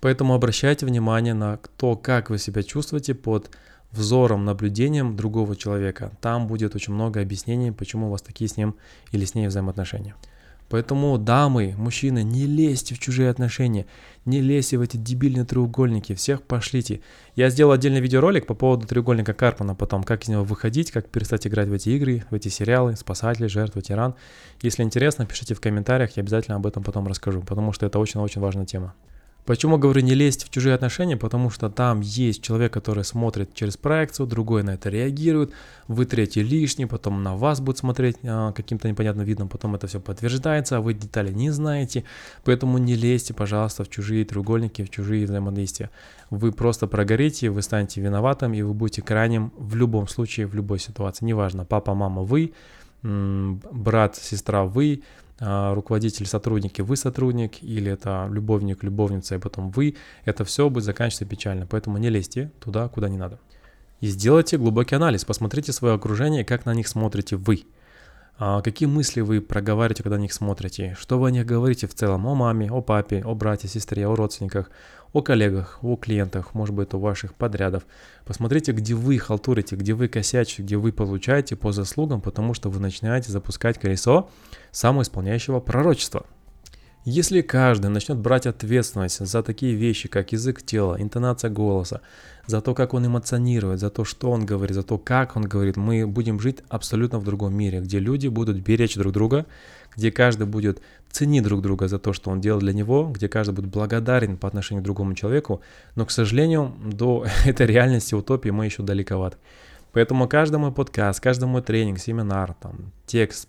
Поэтому 0.00 0.34
обращайте 0.34 0.84
внимание 0.84 1.34
на 1.34 1.58
то, 1.76 1.96
как 1.96 2.30
вы 2.30 2.38
себя 2.38 2.62
чувствуете 2.62 3.14
под 3.14 3.50
взором, 3.92 4.44
наблюдением 4.44 5.16
другого 5.16 5.54
человека. 5.56 6.12
Там 6.20 6.46
будет 6.46 6.74
очень 6.74 6.92
много 6.92 7.20
объяснений, 7.20 7.70
почему 7.70 8.08
у 8.08 8.10
вас 8.10 8.22
такие 8.22 8.48
с 8.48 8.56
ним 8.56 8.76
или 9.12 9.24
с 9.24 9.34
ней 9.34 9.46
взаимоотношения. 9.46 10.14
Поэтому, 10.72 11.18
дамы, 11.18 11.74
мужчины, 11.76 12.22
не 12.22 12.46
лезьте 12.46 12.94
в 12.94 12.98
чужие 12.98 13.28
отношения, 13.28 13.84
не 14.24 14.40
лезьте 14.40 14.78
в 14.78 14.80
эти 14.80 14.96
дебильные 14.96 15.44
треугольники, 15.44 16.14
всех 16.14 16.42
пошлите. 16.44 17.02
Я 17.36 17.50
сделал 17.50 17.72
отдельный 17.72 18.00
видеоролик 18.00 18.46
по 18.46 18.54
поводу 18.54 18.86
треугольника 18.86 19.34
Карпмана 19.34 19.74
потом, 19.74 20.02
как 20.02 20.24
из 20.24 20.28
него 20.28 20.44
выходить, 20.44 20.90
как 20.90 21.10
перестать 21.10 21.46
играть 21.46 21.68
в 21.68 21.74
эти 21.74 21.90
игры, 21.90 22.24
в 22.30 22.34
эти 22.34 22.48
сериалы, 22.48 22.96
спасатель, 22.96 23.50
жертва, 23.50 23.82
тиран. 23.82 24.14
Если 24.62 24.82
интересно, 24.82 25.26
пишите 25.26 25.54
в 25.54 25.60
комментариях, 25.60 26.16
я 26.16 26.22
обязательно 26.22 26.56
об 26.56 26.66
этом 26.66 26.82
потом 26.82 27.06
расскажу, 27.06 27.42
потому 27.42 27.74
что 27.74 27.84
это 27.84 27.98
очень-очень 27.98 28.40
важная 28.40 28.64
тема. 28.64 28.94
Почему 29.44 29.76
говорю 29.76 30.02
не 30.02 30.14
лезть 30.14 30.44
в 30.44 30.50
чужие 30.50 30.74
отношения? 30.74 31.16
Потому 31.16 31.50
что 31.50 31.68
там 31.68 32.00
есть 32.00 32.42
человек, 32.42 32.72
который 32.72 33.02
смотрит 33.04 33.54
через 33.54 33.76
проекцию, 33.76 34.28
другой 34.28 34.62
на 34.62 34.74
это 34.74 34.88
реагирует, 34.88 35.52
вы 35.88 36.06
третий 36.06 36.42
лишний, 36.42 36.86
потом 36.86 37.24
на 37.24 37.34
вас 37.34 37.60
будет 37.60 37.78
смотреть 37.78 38.16
а, 38.22 38.52
каким-то 38.52 38.88
непонятным 38.88 39.26
видом, 39.26 39.48
потом 39.48 39.74
это 39.74 39.88
все 39.88 39.98
подтверждается, 39.98 40.76
а 40.76 40.80
вы 40.80 40.94
детали 40.94 41.32
не 41.32 41.50
знаете, 41.50 42.04
поэтому 42.44 42.78
не 42.78 42.94
лезьте, 42.94 43.34
пожалуйста, 43.34 43.82
в 43.82 43.90
чужие 43.90 44.24
треугольники, 44.24 44.84
в 44.84 44.90
чужие 44.90 45.26
взаимодействия. 45.26 45.90
Вы 46.30 46.52
просто 46.52 46.86
прогорите, 46.86 47.50
вы 47.50 47.62
станете 47.62 48.00
виноватым, 48.00 48.54
и 48.54 48.62
вы 48.62 48.72
будете 48.74 49.02
крайним 49.02 49.52
в 49.56 49.74
любом 49.74 50.06
случае, 50.06 50.46
в 50.46 50.54
любой 50.54 50.78
ситуации. 50.78 51.24
Неважно, 51.24 51.64
папа, 51.64 51.94
мама, 51.94 52.22
вы, 52.22 52.52
брат, 53.02 54.16
сестра, 54.16 54.64
вы, 54.64 55.02
а, 55.40 55.74
руководитель, 55.74 56.26
сотрудники, 56.26 56.82
вы 56.82 56.96
сотрудник, 56.96 57.62
или 57.62 57.90
это 57.90 58.28
любовник, 58.30 58.84
любовница, 58.84 59.34
и 59.34 59.38
потом 59.38 59.70
вы, 59.70 59.96
это 60.24 60.44
все 60.44 60.70
будет 60.70 60.84
заканчиваться 60.84 61.24
печально. 61.24 61.66
Поэтому 61.66 61.98
не 61.98 62.10
лезьте 62.10 62.52
туда, 62.60 62.88
куда 62.88 63.08
не 63.08 63.18
надо. 63.18 63.40
И 64.00 64.06
сделайте 64.06 64.58
глубокий 64.58 64.94
анализ, 64.94 65.24
посмотрите 65.24 65.72
свое 65.72 65.94
окружение, 65.94 66.44
как 66.44 66.64
на 66.64 66.74
них 66.74 66.86
смотрите 66.88 67.36
вы. 67.36 67.64
А 68.38 68.62
какие 68.62 68.88
мысли 68.88 69.20
вы 69.20 69.40
проговариваете, 69.40 70.02
когда 70.02 70.16
на 70.16 70.22
них 70.22 70.32
смотрите? 70.32 70.96
Что 70.98 71.18
вы 71.18 71.28
о 71.28 71.30
них 71.30 71.46
говорите 71.46 71.86
в 71.86 71.94
целом? 71.94 72.26
О 72.26 72.34
маме, 72.34 72.70
о 72.70 72.80
папе, 72.80 73.22
о 73.24 73.34
брате, 73.34 73.68
сестре, 73.68 74.06
о 74.06 74.16
родственниках, 74.16 74.70
о 75.12 75.22
коллегах, 75.22 75.78
о 75.82 75.96
клиентах, 75.96 76.54
может 76.54 76.74
быть, 76.74 76.94
у 76.94 76.98
ваших 76.98 77.34
подрядов. 77.34 77.84
Посмотрите, 78.24 78.72
где 78.72 78.94
вы 78.94 79.18
халтурите, 79.18 79.76
где 79.76 79.92
вы 79.92 80.08
косячите, 80.08 80.62
где 80.62 80.76
вы 80.76 80.92
получаете 80.92 81.54
по 81.56 81.72
заслугам, 81.72 82.20
потому 82.20 82.54
что 82.54 82.70
вы 82.70 82.80
начинаете 82.80 83.30
запускать 83.30 83.78
колесо 83.78 84.30
самоисполняющего 84.70 85.60
пророчества. 85.60 86.24
Если 87.04 87.40
каждый 87.40 87.90
начнет 87.90 88.16
брать 88.16 88.46
ответственность 88.46 89.26
за 89.26 89.42
такие 89.42 89.74
вещи, 89.74 90.08
как 90.08 90.30
язык 90.30 90.62
тела, 90.62 91.02
интонация 91.02 91.50
голоса, 91.50 92.00
за 92.46 92.60
то, 92.60 92.74
как 92.74 92.94
он 92.94 93.04
эмоционирует, 93.04 93.80
за 93.80 93.90
то, 93.90 94.04
что 94.04 94.30
он 94.30 94.46
говорит, 94.46 94.76
за 94.76 94.84
то, 94.84 94.98
как 94.98 95.36
он 95.36 95.42
говорит, 95.42 95.76
мы 95.76 96.06
будем 96.06 96.38
жить 96.38 96.58
абсолютно 96.68 97.18
в 97.18 97.24
другом 97.24 97.54
мире, 97.54 97.80
где 97.80 97.98
люди 97.98 98.28
будут 98.28 98.58
беречь 98.58 98.94
друг 98.94 99.12
друга, 99.12 99.46
где 99.96 100.12
каждый 100.12 100.46
будет 100.46 100.80
ценить 101.10 101.42
друг 101.42 101.60
друга 101.60 101.88
за 101.88 101.98
то, 101.98 102.12
что 102.12 102.30
он 102.30 102.40
делал 102.40 102.60
для 102.60 102.72
него, 102.72 103.10
где 103.12 103.28
каждый 103.28 103.52
будет 103.52 103.70
благодарен 103.70 104.36
по 104.36 104.46
отношению 104.46 104.82
к 104.82 104.84
другому 104.84 105.14
человеку, 105.14 105.60
но, 105.96 106.06
к 106.06 106.12
сожалению, 106.12 106.72
до 106.84 107.26
этой 107.44 107.66
реальности 107.66 108.14
утопии 108.14 108.50
мы 108.50 108.66
еще 108.66 108.84
далековаты. 108.84 109.38
Поэтому 109.92 110.28
каждый 110.28 110.58
мой 110.58 110.70
подкаст, 110.70 111.18
каждый 111.18 111.62
тренинг, 111.62 111.98
семинар, 111.98 112.54
там, 112.54 112.92
текст, 113.06 113.48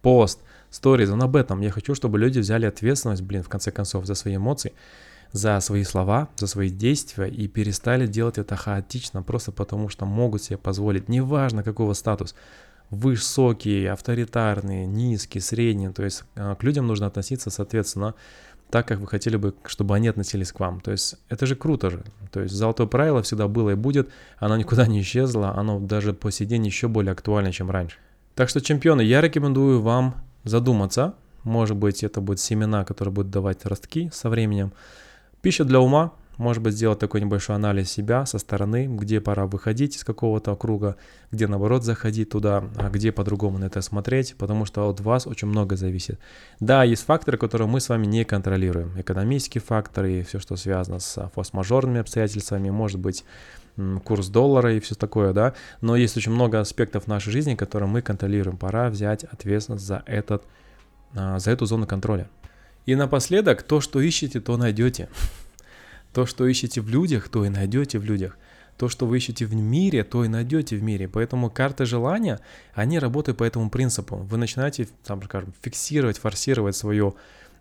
пост, 0.00 0.40
stories, 0.70 1.10
он 1.10 1.22
об 1.22 1.36
этом. 1.36 1.60
Я 1.60 1.70
хочу, 1.70 1.94
чтобы 1.94 2.18
люди 2.18 2.38
взяли 2.38 2.66
ответственность, 2.66 3.22
блин, 3.22 3.42
в 3.42 3.48
конце 3.48 3.70
концов, 3.70 4.06
за 4.06 4.14
свои 4.14 4.36
эмоции, 4.36 4.72
за 5.32 5.60
свои 5.60 5.84
слова, 5.84 6.28
за 6.36 6.46
свои 6.46 6.70
действия 6.70 7.26
и 7.26 7.48
перестали 7.48 8.06
делать 8.06 8.38
это 8.38 8.56
хаотично, 8.56 9.22
просто 9.22 9.52
потому 9.52 9.88
что 9.88 10.06
могут 10.06 10.42
себе 10.42 10.56
позволить, 10.56 11.08
неважно 11.08 11.62
какого 11.62 11.92
статус, 11.92 12.34
высокий, 12.90 13.86
авторитарный, 13.86 14.86
низкий, 14.86 15.40
средний, 15.40 15.90
то 15.90 16.04
есть 16.04 16.24
а, 16.36 16.54
к 16.54 16.62
людям 16.62 16.86
нужно 16.86 17.06
относиться, 17.06 17.50
соответственно, 17.50 18.14
так, 18.70 18.86
как 18.86 18.98
вы 18.98 19.06
хотели 19.06 19.36
бы, 19.36 19.54
чтобы 19.64 19.94
они 19.94 20.08
относились 20.08 20.52
к 20.52 20.60
вам. 20.60 20.80
То 20.80 20.90
есть 20.90 21.16
это 21.30 21.46
же 21.46 21.56
круто 21.56 21.90
же. 21.90 22.04
То 22.30 22.40
есть 22.40 22.54
золотое 22.54 22.86
правило 22.86 23.22
всегда 23.22 23.48
было 23.48 23.70
и 23.70 23.74
будет, 23.74 24.10
оно 24.38 24.56
никуда 24.56 24.86
не 24.86 25.00
исчезло, 25.00 25.54
оно 25.56 25.80
даже 25.80 26.12
по 26.12 26.30
сей 26.30 26.46
день 26.46 26.66
еще 26.66 26.88
более 26.88 27.12
актуально, 27.12 27.50
чем 27.50 27.70
раньше. 27.70 27.96
Так 28.34 28.48
что, 28.48 28.60
чемпионы, 28.60 29.00
я 29.00 29.20
рекомендую 29.20 29.80
вам 29.80 30.22
задуматься. 30.44 31.14
Может 31.44 31.76
быть, 31.76 32.02
это 32.02 32.20
будет 32.20 32.40
семена, 32.40 32.84
которые 32.84 33.12
будут 33.12 33.30
давать 33.30 33.64
ростки 33.64 34.10
со 34.12 34.28
временем. 34.28 34.72
Пища 35.40 35.64
для 35.64 35.80
ума. 35.80 36.12
Может 36.36 36.62
быть, 36.62 36.74
сделать 36.74 37.00
такой 37.00 37.20
небольшой 37.20 37.56
анализ 37.56 37.90
себя 37.90 38.24
со 38.24 38.38
стороны, 38.38 38.86
где 38.86 39.20
пора 39.20 39.46
выходить 39.46 39.96
из 39.96 40.04
какого-то 40.04 40.54
круга, 40.54 40.94
где 41.32 41.48
наоборот 41.48 41.82
заходить 41.82 42.30
туда, 42.30 42.62
а 42.76 42.90
где 42.90 43.10
по-другому 43.10 43.58
на 43.58 43.64
это 43.64 43.82
смотреть, 43.82 44.36
потому 44.38 44.64
что 44.64 44.88
от 44.88 45.00
вас 45.00 45.26
очень 45.26 45.48
много 45.48 45.74
зависит. 45.74 46.20
Да, 46.60 46.84
есть 46.84 47.04
факторы, 47.04 47.38
которые 47.38 47.66
мы 47.66 47.80
с 47.80 47.88
вами 47.88 48.06
не 48.06 48.24
контролируем. 48.24 48.92
Экономические 48.96 49.60
факторы 49.60 50.20
и 50.20 50.22
все, 50.22 50.38
что 50.38 50.54
связано 50.54 51.00
с 51.00 51.28
форс-мажорными 51.34 52.00
обстоятельствами, 52.00 52.70
может 52.70 53.00
быть, 53.00 53.24
курс 54.04 54.28
доллара 54.28 54.74
и 54.74 54.80
все 54.80 54.94
такое, 54.94 55.32
да, 55.32 55.54
но 55.80 55.96
есть 55.96 56.16
очень 56.16 56.32
много 56.32 56.60
аспектов 56.60 57.06
нашей 57.06 57.30
жизни, 57.30 57.54
которые 57.54 57.88
мы 57.88 58.02
контролируем. 58.02 58.56
Пора 58.56 58.88
взять 58.88 59.24
ответственность 59.24 59.84
за, 59.84 60.02
этот, 60.06 60.44
а, 61.14 61.38
за 61.38 61.50
эту 61.50 61.66
зону 61.66 61.86
контроля. 61.86 62.28
И 62.86 62.94
напоследок, 62.94 63.62
то, 63.62 63.80
что 63.80 64.00
ищете, 64.00 64.40
то 64.40 64.56
найдете. 64.56 65.08
То, 66.14 66.24
что 66.24 66.46
ищете 66.46 66.80
в 66.80 66.88
людях, 66.88 67.28
то 67.28 67.44
и 67.44 67.50
найдете 67.50 67.98
в 67.98 68.04
людях. 68.04 68.38
То, 68.78 68.88
что 68.88 69.06
вы 69.06 69.18
ищете 69.18 69.44
в 69.44 69.54
мире, 69.54 70.04
то 70.04 70.24
и 70.24 70.28
найдете 70.28 70.76
в 70.76 70.82
мире. 70.82 71.06
Поэтому 71.06 71.50
карты 71.50 71.84
желания, 71.84 72.40
они 72.72 72.98
работают 72.98 73.36
по 73.36 73.44
этому 73.44 73.68
принципу. 73.68 74.16
Вы 74.16 74.38
начинаете, 74.38 74.88
там, 75.04 75.22
скажем, 75.22 75.52
фиксировать, 75.60 76.18
форсировать 76.18 76.76
свое 76.76 77.12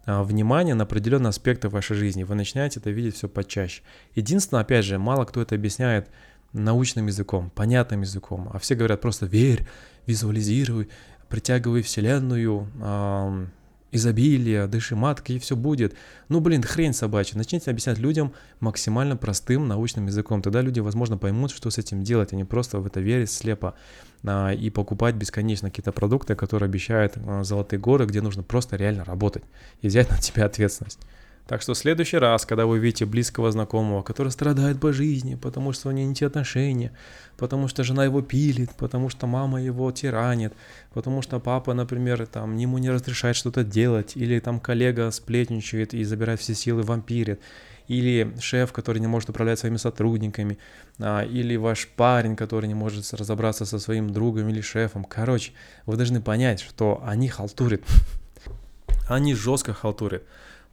внимание 0.08 0.74
на 0.74 0.86
определенные 0.86 1.30
аспекты 1.30 1.70
вашей 1.70 1.96
жизни. 1.96 2.24
Вы 2.24 2.36
начинаете 2.36 2.80
это 2.80 2.90
видеть 2.90 3.16
все 3.16 3.28
почаще. 3.28 3.84
Единственное, 4.16 4.62
опять 4.62 4.86
же, 4.86 4.98
мало 4.98 5.26
кто 5.26 5.42
это 5.42 5.56
объясняет 5.56 6.10
научным 6.54 7.08
языком, 7.08 7.50
понятным 7.50 8.02
языком, 8.02 8.50
а 8.54 8.60
все 8.60 8.76
говорят 8.76 9.02
просто 9.02 9.26
верь, 9.26 9.68
визуализируй, 10.06 10.88
притягивай 11.28 11.82
Вселенную, 11.82 13.52
изобилие, 13.92 14.68
дыши 14.68 14.96
маткой, 14.96 15.38
и 15.38 15.40
все 15.40 15.56
будет. 15.56 15.96
Ну, 16.30 16.40
блин, 16.40 16.62
хрень 16.64 16.94
собачья. 16.94 17.38
Начните 17.38 17.72
объяснять 17.72 17.98
людям 17.98 18.34
максимально 18.60 19.16
простым 19.16 19.68
научным 19.68 20.08
языком. 20.08 20.42
Тогда 20.42 20.62
люди, 20.62 20.80
возможно, 20.80 21.18
поймут, 21.18 21.52
что 21.52 21.70
с 21.70 21.78
этим 21.78 22.04
делать, 22.04 22.34
а 22.34 22.36
не 22.36 22.44
просто 22.44 22.80
в 22.80 22.86
это 22.86 23.00
верить 23.00 23.32
слепо 23.32 23.76
а, 24.24 24.52
и 24.52 24.70
покупать 24.70 25.16
бесконечно 25.16 25.70
какие-то 25.70 25.92
продукты, 25.92 26.36
которые 26.36 26.68
обещают 26.68 27.14
а, 27.16 27.44
золотые 27.44 27.80
горы, 27.80 28.06
где 28.06 28.22
нужно 28.22 28.44
просто 28.44 28.76
реально 28.76 29.06
работать 29.06 29.44
и 29.82 29.88
взять 29.88 30.10
на 30.10 30.22
себя 30.22 30.46
ответственность. 30.46 31.00
Так 31.48 31.62
что 31.62 31.74
в 31.74 31.78
следующий 31.78 32.18
раз, 32.18 32.46
когда 32.46 32.66
вы 32.66 32.78
видите 32.78 33.06
близкого 33.06 33.52
знакомого, 33.52 34.04
который 34.04 34.34
страдает 34.34 34.82
по 34.82 34.92
жизни, 34.92 35.36
потому 35.36 35.72
что 35.72 35.88
у 35.88 35.92
него 35.92 36.10
не 36.10 36.14
те 36.14 36.28
отношения, 36.28 36.92
потому 37.38 37.70
что 37.70 37.84
жена 37.84 38.04
его 38.04 38.22
пилит, 38.22 38.72
потому 38.78 39.08
что 39.08 39.28
мама 39.28 39.62
его 39.62 39.90
тиранит, 39.94 40.54
потому 40.94 41.22
что 41.22 41.40
папа, 41.40 41.74
например, 41.74 42.28
там 42.28 42.58
ему 42.58 42.78
не 42.80 42.90
разрешает 42.90 43.38
что-то 43.38 43.64
делать, 43.64 44.18
или 44.18 44.40
там 44.40 44.60
коллега 44.60 45.10
сплетничает 45.12 45.94
и 45.94 46.04
забирает 46.04 46.42
все 46.42 46.54
силы, 46.54 46.84
вампирит, 46.84 47.40
или 47.88 48.36
шеф, 48.42 48.74
который 48.74 49.00
не 49.00 49.08
может 49.08 49.30
управлять 49.30 49.60
своими 49.60 49.78
сотрудниками, 49.78 50.58
а, 51.00 51.24
или 51.24 51.56
ваш 51.56 51.88
парень, 51.88 52.36
который 52.36 52.68
не 52.68 52.76
может 52.76 53.14
разобраться 53.14 53.66
со 53.66 53.80
своим 53.80 54.12
другом 54.12 54.50
или 54.50 54.60
шефом. 54.60 55.06
Короче, 55.06 55.54
вы 55.86 55.96
должны 55.96 56.22
понять, 56.22 56.60
что 56.60 57.02
они 57.06 57.30
халтурят. 57.30 57.84
Они 59.08 59.34
жестко 59.34 59.74
халтурят. 59.74 60.24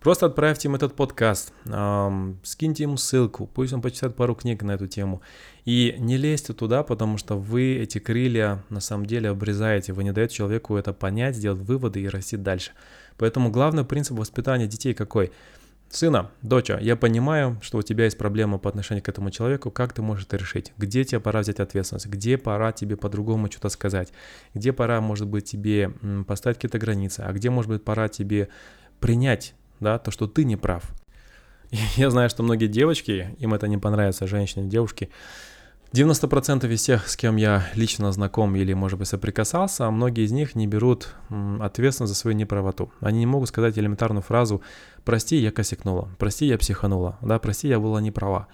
Просто 0.05 0.27
отправьте 0.27 0.69
им 0.69 0.75
этот 0.75 0.95
подкаст, 0.95 1.55
эм, 1.65 2.39
скиньте 2.43 2.83
ему 2.83 2.99
ссылку, 2.99 3.47
пусть 3.47 3.73
он 3.73 3.81
почитает 3.81 4.15
пару 4.15 4.35
книг 4.35 4.63
на 4.63 4.73
эту 4.73 4.87
тему. 4.87 5.23
И 5.65 5.95
не 5.99 6.19
лезьте 6.19 6.53
туда, 6.53 6.83
потому 6.83 7.17
что 7.17 7.39
вы 7.39 7.79
эти 7.79 7.97
крылья 7.97 8.63
на 8.69 8.81
самом 8.81 9.07
деле 9.07 9.31
обрезаете, 9.31 9.95
вы 9.95 10.05
не 10.05 10.13
даете 10.13 10.35
человеку 10.35 10.77
это 10.77 10.93
понять, 10.93 11.37
сделать 11.37 11.63
выводы 11.63 12.03
и 12.03 12.09
расти 12.09 12.37
дальше. 12.37 12.73
Поэтому 13.17 13.51
главный 13.51 13.83
принцип 13.83 14.19
воспитания 14.19 14.67
детей 14.67 14.93
какой? 14.93 15.33
Сына, 15.89 16.31
доча, 16.43 16.79
я 16.81 16.97
понимаю, 16.97 17.59
что 17.63 17.79
у 17.79 17.83
тебя 17.83 18.05
есть 18.05 18.19
проблема 18.19 18.59
по 18.59 18.69
отношению 18.69 19.03
к 19.03 19.09
этому 19.09 19.31
человеку, 19.31 19.71
как 19.71 19.95
ты 19.95 20.03
можешь 20.03 20.27
это 20.27 20.37
решить? 20.37 20.75
Где 20.77 21.05
тебе 21.05 21.21
пора 21.21 21.41
взять 21.41 21.61
ответственность? 21.61 22.09
Где 22.09 22.37
пора 22.37 22.73
тебе 22.73 22.99
по-другому 22.99 23.51
что-то 23.51 23.71
сказать? 23.71 24.13
Где 24.53 24.75
пора, 24.75 25.01
может 25.01 25.27
быть, 25.29 25.47
тебе 25.47 25.95
поставить 26.27 26.59
какие-то 26.59 26.79
границы? 26.79 27.21
А 27.21 27.33
где, 27.33 27.49
может 27.49 27.71
быть, 27.71 27.83
пора 27.83 28.11
тебе 28.11 28.51
принять 29.01 29.55
да, 29.81 29.99
то, 29.99 30.11
что 30.11 30.27
ты 30.27 30.45
не 30.45 30.57
прав. 30.57 30.83
Я 31.97 32.11
знаю, 32.11 32.31
что 32.31 32.43
многие 32.43 32.69
девочки, 32.69 33.35
им 33.39 33.55
это 33.55 33.69
не 33.69 33.79
понравится, 33.79 34.27
женщины, 34.27 34.69
девушки, 34.69 35.11
90% 35.95 36.69
из 36.73 36.83
тех, 36.83 37.09
с 37.09 37.17
кем 37.17 37.37
я 37.37 37.69
лично 37.77 38.11
знаком 38.11 38.57
или, 38.57 38.73
может 38.73 38.99
быть, 38.99 39.07
соприкасался, 39.07 39.89
многие 39.93 40.25
из 40.25 40.33
них 40.33 40.57
не 40.57 40.67
берут 40.67 41.15
ответственность 41.61 42.13
за 42.13 42.19
свою 42.19 42.37
неправоту. 42.37 42.93
Они 42.99 43.21
не 43.21 43.27
могут 43.27 43.49
сказать 43.49 43.79
элементарную 43.79 44.23
фразу 44.23 44.61
«прости, 45.05 45.37
я 45.37 45.53
косякнула», 45.53 46.09
«прости, 46.19 46.47
я 46.47 46.59
психанула», 46.59 47.17
да, 47.23 47.39
«прости, 47.39 47.69
я 47.69 47.79
была 47.79 48.01
не 48.01 48.11
права». 48.11 48.49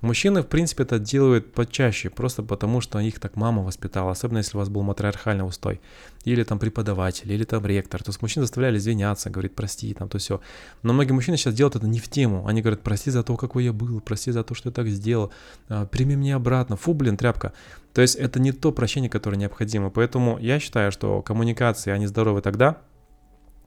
Мужчины, 0.00 0.42
в 0.42 0.46
принципе, 0.46 0.84
это 0.84 0.98
делают 0.98 1.52
почаще, 1.52 2.08
просто 2.08 2.42
потому 2.42 2.80
что 2.80 2.98
их 3.00 3.20
так 3.20 3.36
мама 3.36 3.62
воспитала, 3.62 4.12
особенно 4.12 4.38
если 4.38 4.56
у 4.56 4.60
вас 4.60 4.68
был 4.68 4.82
матриархальный 4.82 5.46
устой, 5.46 5.80
или 6.24 6.42
там 6.42 6.58
преподаватель, 6.58 7.30
или 7.30 7.44
там 7.44 7.64
ректор. 7.66 8.02
То 8.02 8.10
есть 8.10 8.22
мужчин 8.22 8.42
заставляли 8.42 8.78
извиняться, 8.78 9.28
говорить 9.28 9.54
прости, 9.54 9.92
там 9.92 10.08
то 10.08 10.18
все. 10.18 10.40
Но 10.82 10.92
многие 10.94 11.12
мужчины 11.12 11.36
сейчас 11.36 11.54
делают 11.54 11.76
это 11.76 11.86
не 11.86 11.98
в 11.98 12.08
тему. 12.08 12.46
Они 12.46 12.62
говорят, 12.62 12.80
прости 12.80 13.10
за 13.10 13.22
то, 13.22 13.36
какой 13.36 13.64
я 13.64 13.72
был, 13.72 14.00
прости 14.00 14.30
за 14.30 14.42
то, 14.42 14.54
что 14.54 14.70
я 14.70 14.72
так 14.72 14.88
сделал, 14.88 15.32
а, 15.68 15.86
прими 15.86 16.16
меня 16.16 16.36
обратно. 16.36 16.76
Фу, 16.76 16.94
блин, 16.94 17.16
тряпка. 17.16 17.52
То 17.92 18.00
есть 18.00 18.16
это 18.16 18.40
не 18.40 18.52
то 18.52 18.72
прощение, 18.72 19.10
которое 19.10 19.36
необходимо. 19.36 19.90
Поэтому 19.90 20.38
я 20.38 20.60
считаю, 20.60 20.92
что 20.92 21.20
коммуникации, 21.22 21.90
они 21.90 22.06
здоровы 22.06 22.40
тогда, 22.40 22.78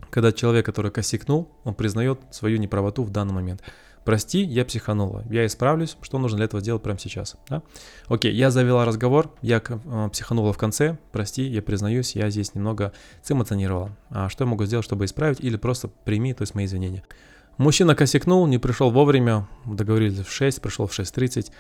когда 0.10 0.32
человек, 0.32 0.66
который 0.66 0.92
косякнул, 0.92 1.52
он 1.64 1.76
признает 1.76 2.20
свою 2.32 2.58
неправоту 2.58 3.04
в 3.04 3.10
данный 3.10 3.34
момент 3.34 3.62
прости, 4.04 4.44
я 4.44 4.66
психанула, 4.66 5.24
я 5.30 5.46
исправлюсь, 5.46 5.98
что 6.02 6.20
нужно 6.20 6.38
для 6.38 6.46
этого 6.46 6.62
сделать 6.62 6.82
прямо 6.84 7.00
сейчас. 7.00 7.36
Да? 7.50 7.62
Окей, 8.08 8.34
я 8.34 8.52
завела 8.52 8.86
разговор, 8.86 9.32
я 9.42 9.62
э, 9.68 10.10
психанула 10.12 10.54
в 10.54 10.58
конце, 10.58 10.98
прости, 11.12 11.44
я 11.44 11.62
признаюсь, 11.62 12.16
я 12.16 12.30
здесь 12.30 12.56
немного 12.56 12.94
сэмоционировала. 13.22 13.96
А 14.10 14.30
что 14.30 14.44
я 14.44 14.50
могу 14.50 14.66
сделать, 14.66 14.86
чтобы 14.86 15.06
исправить, 15.06 15.40
или 15.40 15.58
просто 15.58 15.88
прими, 15.88 16.34
то 16.34 16.44
есть 16.44 16.56
мои 16.56 16.66
извинения. 16.66 17.04
Мужчина 17.58 17.96
косякнул, 17.96 18.48
не 18.48 18.58
пришел 18.58 18.90
вовремя, 18.90 19.48
договорились 19.66 20.26
в 20.26 20.32
6, 20.32 20.62
пришел 20.62 20.88
в 20.88 20.98
6.30. 20.98 21.52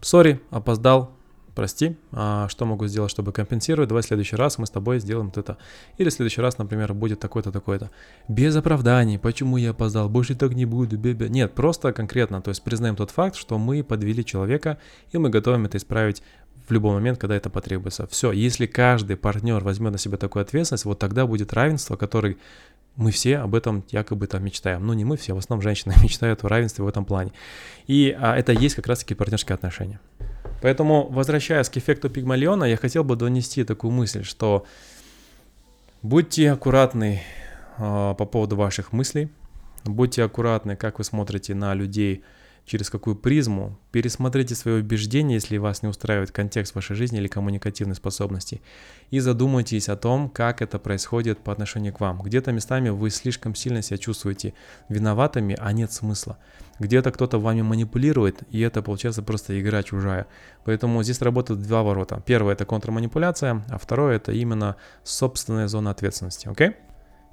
Сори, 0.00 0.40
опоздал, 0.50 1.16
прости, 1.54 1.96
а 2.12 2.48
что 2.48 2.64
могу 2.64 2.86
сделать, 2.86 3.10
чтобы 3.10 3.32
компенсировать, 3.32 3.88
давай 3.88 4.02
в 4.02 4.06
следующий 4.06 4.36
раз 4.36 4.58
мы 4.58 4.66
с 4.66 4.70
тобой 4.70 5.00
сделаем 5.00 5.26
вот 5.26 5.38
это. 5.38 5.58
Или 5.98 6.08
в 6.08 6.12
следующий 6.12 6.40
раз, 6.40 6.58
например, 6.58 6.94
будет 6.94 7.20
такой-то, 7.20 7.52
такой-то. 7.52 7.90
Без 8.28 8.56
оправданий, 8.56 9.18
почему 9.18 9.56
я 9.56 9.70
опоздал, 9.70 10.08
больше 10.08 10.34
так 10.34 10.54
не 10.54 10.66
буду, 10.66 10.96
бебе. 10.98 11.28
Нет, 11.28 11.54
просто 11.54 11.92
конкретно, 11.92 12.42
то 12.42 12.50
есть 12.50 12.62
признаем 12.62 12.96
тот 12.96 13.10
факт, 13.10 13.36
что 13.36 13.58
мы 13.58 13.82
подвели 13.82 14.24
человека, 14.24 14.78
и 15.10 15.18
мы 15.18 15.30
готовим 15.30 15.66
это 15.66 15.78
исправить 15.78 16.22
в 16.66 16.70
любой 16.70 16.92
момент, 16.92 17.18
когда 17.18 17.36
это 17.36 17.50
потребуется. 17.50 18.06
Все, 18.06 18.32
если 18.32 18.66
каждый 18.66 19.16
партнер 19.16 19.62
возьмет 19.62 19.92
на 19.92 19.98
себя 19.98 20.16
такую 20.16 20.42
ответственность, 20.42 20.84
вот 20.84 20.98
тогда 20.98 21.26
будет 21.26 21.52
равенство, 21.52 21.96
который 21.96 22.38
мы 22.96 23.10
все 23.10 23.38
об 23.38 23.54
этом 23.54 23.84
якобы 23.90 24.26
там 24.26 24.44
мечтаем. 24.44 24.86
Ну, 24.86 24.92
не 24.92 25.04
мы 25.04 25.16
все, 25.16 25.34
в 25.34 25.38
основном 25.38 25.62
женщины 25.62 25.94
мечтают 26.02 26.44
о 26.44 26.48
равенстве 26.48 26.84
в 26.84 26.88
этом 26.88 27.04
плане. 27.04 27.32
И 27.86 28.16
а, 28.18 28.36
это 28.36 28.52
есть 28.52 28.74
как 28.74 28.86
раз-таки 28.86 29.14
партнерские 29.14 29.54
отношения. 29.54 30.00
Поэтому, 30.62 31.08
возвращаясь 31.10 31.68
к 31.68 31.76
эффекту 31.76 32.08
Пигмалиона, 32.08 32.64
я 32.64 32.76
хотел 32.76 33.02
бы 33.02 33.16
донести 33.16 33.64
такую 33.64 33.90
мысль, 33.90 34.22
что 34.22 34.64
будьте 36.02 36.52
аккуратны 36.52 37.20
э, 37.78 38.14
по 38.16 38.24
поводу 38.26 38.54
ваших 38.54 38.92
мыслей, 38.92 39.28
будьте 39.84 40.22
аккуратны, 40.22 40.76
как 40.76 40.98
вы 40.98 41.04
смотрите 41.04 41.54
на 41.56 41.74
людей, 41.74 42.22
через 42.64 42.90
какую 42.90 43.16
призму, 43.16 43.76
пересмотрите 43.90 44.54
свои 44.54 44.80
убеждения, 44.80 45.34
если 45.34 45.56
вас 45.56 45.82
не 45.82 45.88
устраивает 45.88 46.30
контекст 46.30 46.74
вашей 46.74 46.94
жизни 46.94 47.18
или 47.18 47.26
коммуникативной 47.26 47.96
способности, 47.96 48.62
и 49.10 49.18
задумайтесь 49.18 49.88
о 49.88 49.96
том, 49.96 50.28
как 50.28 50.62
это 50.62 50.78
происходит 50.78 51.40
по 51.40 51.52
отношению 51.52 51.92
к 51.92 52.00
вам. 52.00 52.22
Где-то 52.22 52.52
местами 52.52 52.88
вы 52.90 53.10
слишком 53.10 53.54
сильно 53.54 53.82
себя 53.82 53.98
чувствуете 53.98 54.54
виноватыми, 54.88 55.56
а 55.58 55.72
нет 55.72 55.92
смысла. 55.92 56.38
Где-то 56.82 57.12
кто-то 57.12 57.38
вами 57.38 57.62
манипулирует, 57.62 58.42
и 58.50 58.60
это 58.60 58.82
получается 58.82 59.22
просто 59.22 59.60
игра 59.60 59.84
чужая. 59.84 60.26
Поэтому 60.64 61.02
здесь 61.04 61.22
работают 61.22 61.62
два 61.62 61.84
ворота. 61.84 62.20
Первое 62.26 62.54
это 62.54 62.64
контрманипуляция, 62.64 63.62
а 63.68 63.78
второе 63.78 64.16
это 64.16 64.32
именно 64.32 64.74
собственная 65.04 65.68
зона 65.68 65.90
ответственности. 65.90 66.48
Окей? 66.48 66.68
Okay? 66.70 66.74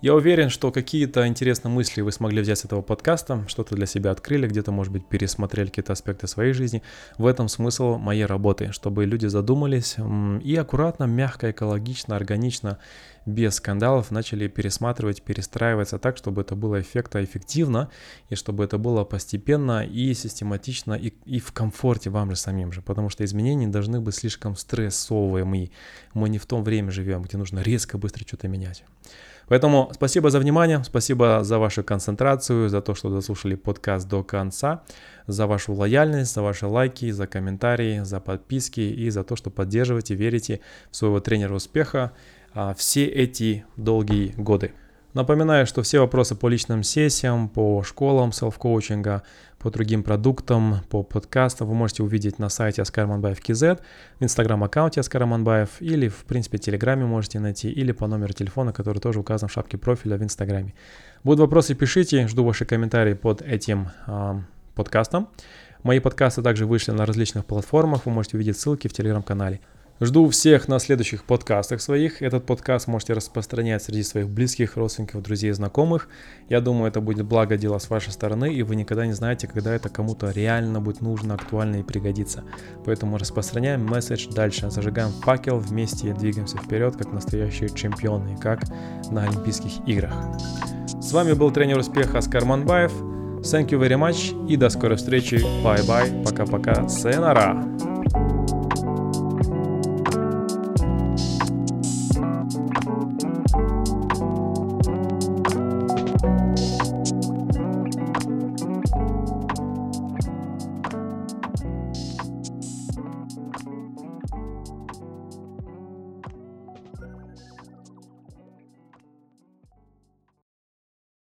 Я 0.01 0.15
уверен, 0.15 0.49
что 0.49 0.71
какие-то 0.71 1.27
интересные 1.27 1.73
мысли 1.73 1.99
вы 1.99 2.13
смогли 2.13 2.41
взять 2.41 2.59
с 2.59 2.65
этого 2.65 2.81
подкаста, 2.81 3.43
что-то 3.49 3.75
для 3.75 3.85
себя 3.85 4.11
открыли, 4.11 4.47
где-то, 4.47 4.71
может 4.71 4.93
быть, 4.93 5.05
пересмотрели 5.05 5.67
какие-то 5.67 5.91
аспекты 5.91 6.25
своей 6.27 6.53
жизни. 6.53 6.81
В 7.17 7.25
этом 7.25 7.49
смысл 7.49 7.97
моей 7.97 8.25
работы, 8.25 8.71
чтобы 8.71 9.03
люди 9.05 9.25
задумались 9.25 9.97
и 10.41 10.55
аккуратно, 10.55 11.03
мягко, 11.03 11.51
экологично, 11.51 12.15
органично, 12.15 12.77
без 13.29 13.55
скандалов 13.55 14.11
начали 14.11 14.47
пересматривать, 14.47 15.21
перестраиваться 15.21 15.97
так, 15.99 16.17
чтобы 16.17 16.41
это 16.41 16.55
было 16.55 16.81
эффекта 16.81 17.23
эффективно, 17.23 17.89
и 18.29 18.35
чтобы 18.35 18.63
это 18.63 18.77
было 18.77 19.03
постепенно 19.03 19.85
и 19.85 20.13
систематично, 20.13 20.93
и, 20.93 21.13
и 21.25 21.39
в 21.39 21.51
комфорте 21.51 22.09
вам 22.09 22.31
же 22.31 22.35
самим 22.35 22.71
же, 22.71 22.81
потому 22.81 23.09
что 23.09 23.23
изменения 23.23 23.67
должны 23.67 24.01
быть 24.01 24.15
слишком 24.15 24.55
стрессовыми. 24.55 25.71
Мы 26.13 26.29
не 26.29 26.37
в 26.37 26.45
том 26.45 26.63
время 26.63 26.91
живем, 26.91 27.21
где 27.21 27.37
нужно 27.37 27.59
резко, 27.59 27.97
быстро 27.97 28.25
что-то 28.27 28.47
менять. 28.47 28.83
Поэтому 29.49 29.89
спасибо 29.93 30.29
за 30.29 30.39
внимание, 30.39 30.83
спасибо 30.83 31.43
за 31.43 31.57
вашу 31.57 31.83
концентрацию, 31.83 32.69
за 32.69 32.81
то, 32.81 32.93
что 32.93 33.09
дослушали 33.09 33.55
подкаст 33.55 34.07
до 34.07 34.23
конца, 34.23 34.83
за 35.25 35.47
вашу 35.47 35.73
лояльность, 35.73 36.33
за 36.33 36.43
ваши 36.43 36.67
лайки, 36.67 37.09
за 37.09 37.25
комментарии, 37.25 38.01
за 38.03 38.19
подписки 38.19 38.81
и 38.81 39.09
за 39.09 39.23
то, 39.23 39.35
что 39.35 39.49
поддерживаете, 39.49 40.13
верите 40.13 40.59
в 40.91 40.95
своего 40.95 41.19
тренера 41.19 41.55
успеха 41.55 42.11
а, 42.53 42.73
все 42.73 43.05
эти 43.05 43.65
долгие 43.77 44.33
годы. 44.37 44.73
Напоминаю, 45.13 45.65
что 45.65 45.81
все 45.81 45.99
вопросы 45.99 46.35
по 46.35 46.47
личным 46.47 46.83
сессиям, 46.83 47.49
по 47.49 47.81
школам 47.83 48.31
селф-коучинга, 48.31 49.23
по 49.57 49.71
другим 49.71 50.03
продуктам, 50.03 50.81
по 50.89 51.01
подкастам 51.01 51.67
вы 51.67 51.73
можете 51.73 52.03
увидеть 52.03 52.37
на 52.37 52.49
сайте 52.49 52.83
Аскар 52.83 53.07
в 53.07 54.23
инстаграм-аккаунте 54.23 54.99
Аскар 54.99 55.23
или, 55.79 56.07
в 56.07 56.25
принципе, 56.25 56.57
в 56.57 56.61
телеграме 56.61 57.05
можете 57.05 57.39
найти, 57.39 57.71
или 57.71 57.91
по 57.91 58.05
номеру 58.07 58.33
телефона, 58.33 58.71
который 58.71 58.99
тоже 58.99 59.19
указан 59.19 59.49
в 59.49 59.51
шапке 59.51 59.77
профиля 59.77 60.17
в 60.17 60.23
инстаграме. 60.23 60.75
Будут 61.23 61.39
вопросы, 61.39 61.73
пишите, 61.73 62.27
жду 62.27 62.45
ваши 62.45 62.65
комментарии 62.65 63.13
под 63.13 63.41
этим 63.41 63.89
э, 64.05 64.39
подкастом. 64.75 65.27
Мои 65.81 65.99
подкасты 65.99 66.41
также 66.43 66.65
вышли 66.65 66.91
на 66.91 67.05
различных 67.05 67.45
платформах, 67.45 68.05
вы 68.05 68.11
можете 68.11 68.37
увидеть 68.37 68.59
ссылки 68.59 68.87
в 68.87 68.93
телеграм-канале. 68.93 69.59
Жду 70.01 70.29
всех 70.29 70.69
на 70.69 70.79
следующих 70.79 71.25
подкастах 71.25 71.81
своих. 71.81 72.21
Этот 72.21 72.45
подкаст 72.45 72.87
можете 72.87 73.11
распространять 73.11 73.83
среди 73.83 74.03
своих 74.03 74.29
близких, 74.29 74.77
родственников, 74.77 75.21
друзей, 75.21 75.51
знакомых. 75.51 76.07
Я 76.47 76.61
думаю, 76.61 76.87
это 76.87 77.01
будет 77.01 77.25
благо 77.25 77.57
дело 77.57 77.79
с 77.79 77.89
вашей 77.89 78.13
стороны, 78.13 78.53
и 78.53 78.63
вы 78.63 78.77
никогда 78.77 79.05
не 79.05 79.11
знаете, 79.11 79.47
когда 79.47 79.75
это 79.75 79.89
кому-то 79.89 80.31
реально 80.31 80.79
будет 80.79 81.01
нужно, 81.01 81.33
актуально 81.33 81.77
и 81.77 81.83
пригодится. 81.83 82.45
Поэтому 82.85 83.17
распространяем 83.17 83.85
месседж 83.85 84.29
дальше, 84.29 84.71
зажигаем 84.71 85.11
факел, 85.11 85.57
вместе 85.57 86.13
двигаемся 86.13 86.57
вперед, 86.59 86.95
как 86.95 87.11
настоящие 87.11 87.69
чемпионы, 87.69 88.37
как 88.37 88.61
на 89.11 89.23
Олимпийских 89.23 89.85
играх. 89.85 90.13
С 91.01 91.11
вами 91.11 91.33
был 91.33 91.51
тренер 91.51 91.77
успеха 91.77 92.19
Оскар 92.19 92.45
Манбаев. 92.45 92.93
Thank 93.41 93.71
you 93.71 93.79
very 93.79 93.99
much 93.99 94.47
и 94.47 94.55
до 94.55 94.69
скорой 94.69 94.95
встречи. 94.95 95.35
Bye 95.61 95.85
bye. 95.85 96.23
Пока-пока. 96.23 96.83
Sayonara. 96.87 98.28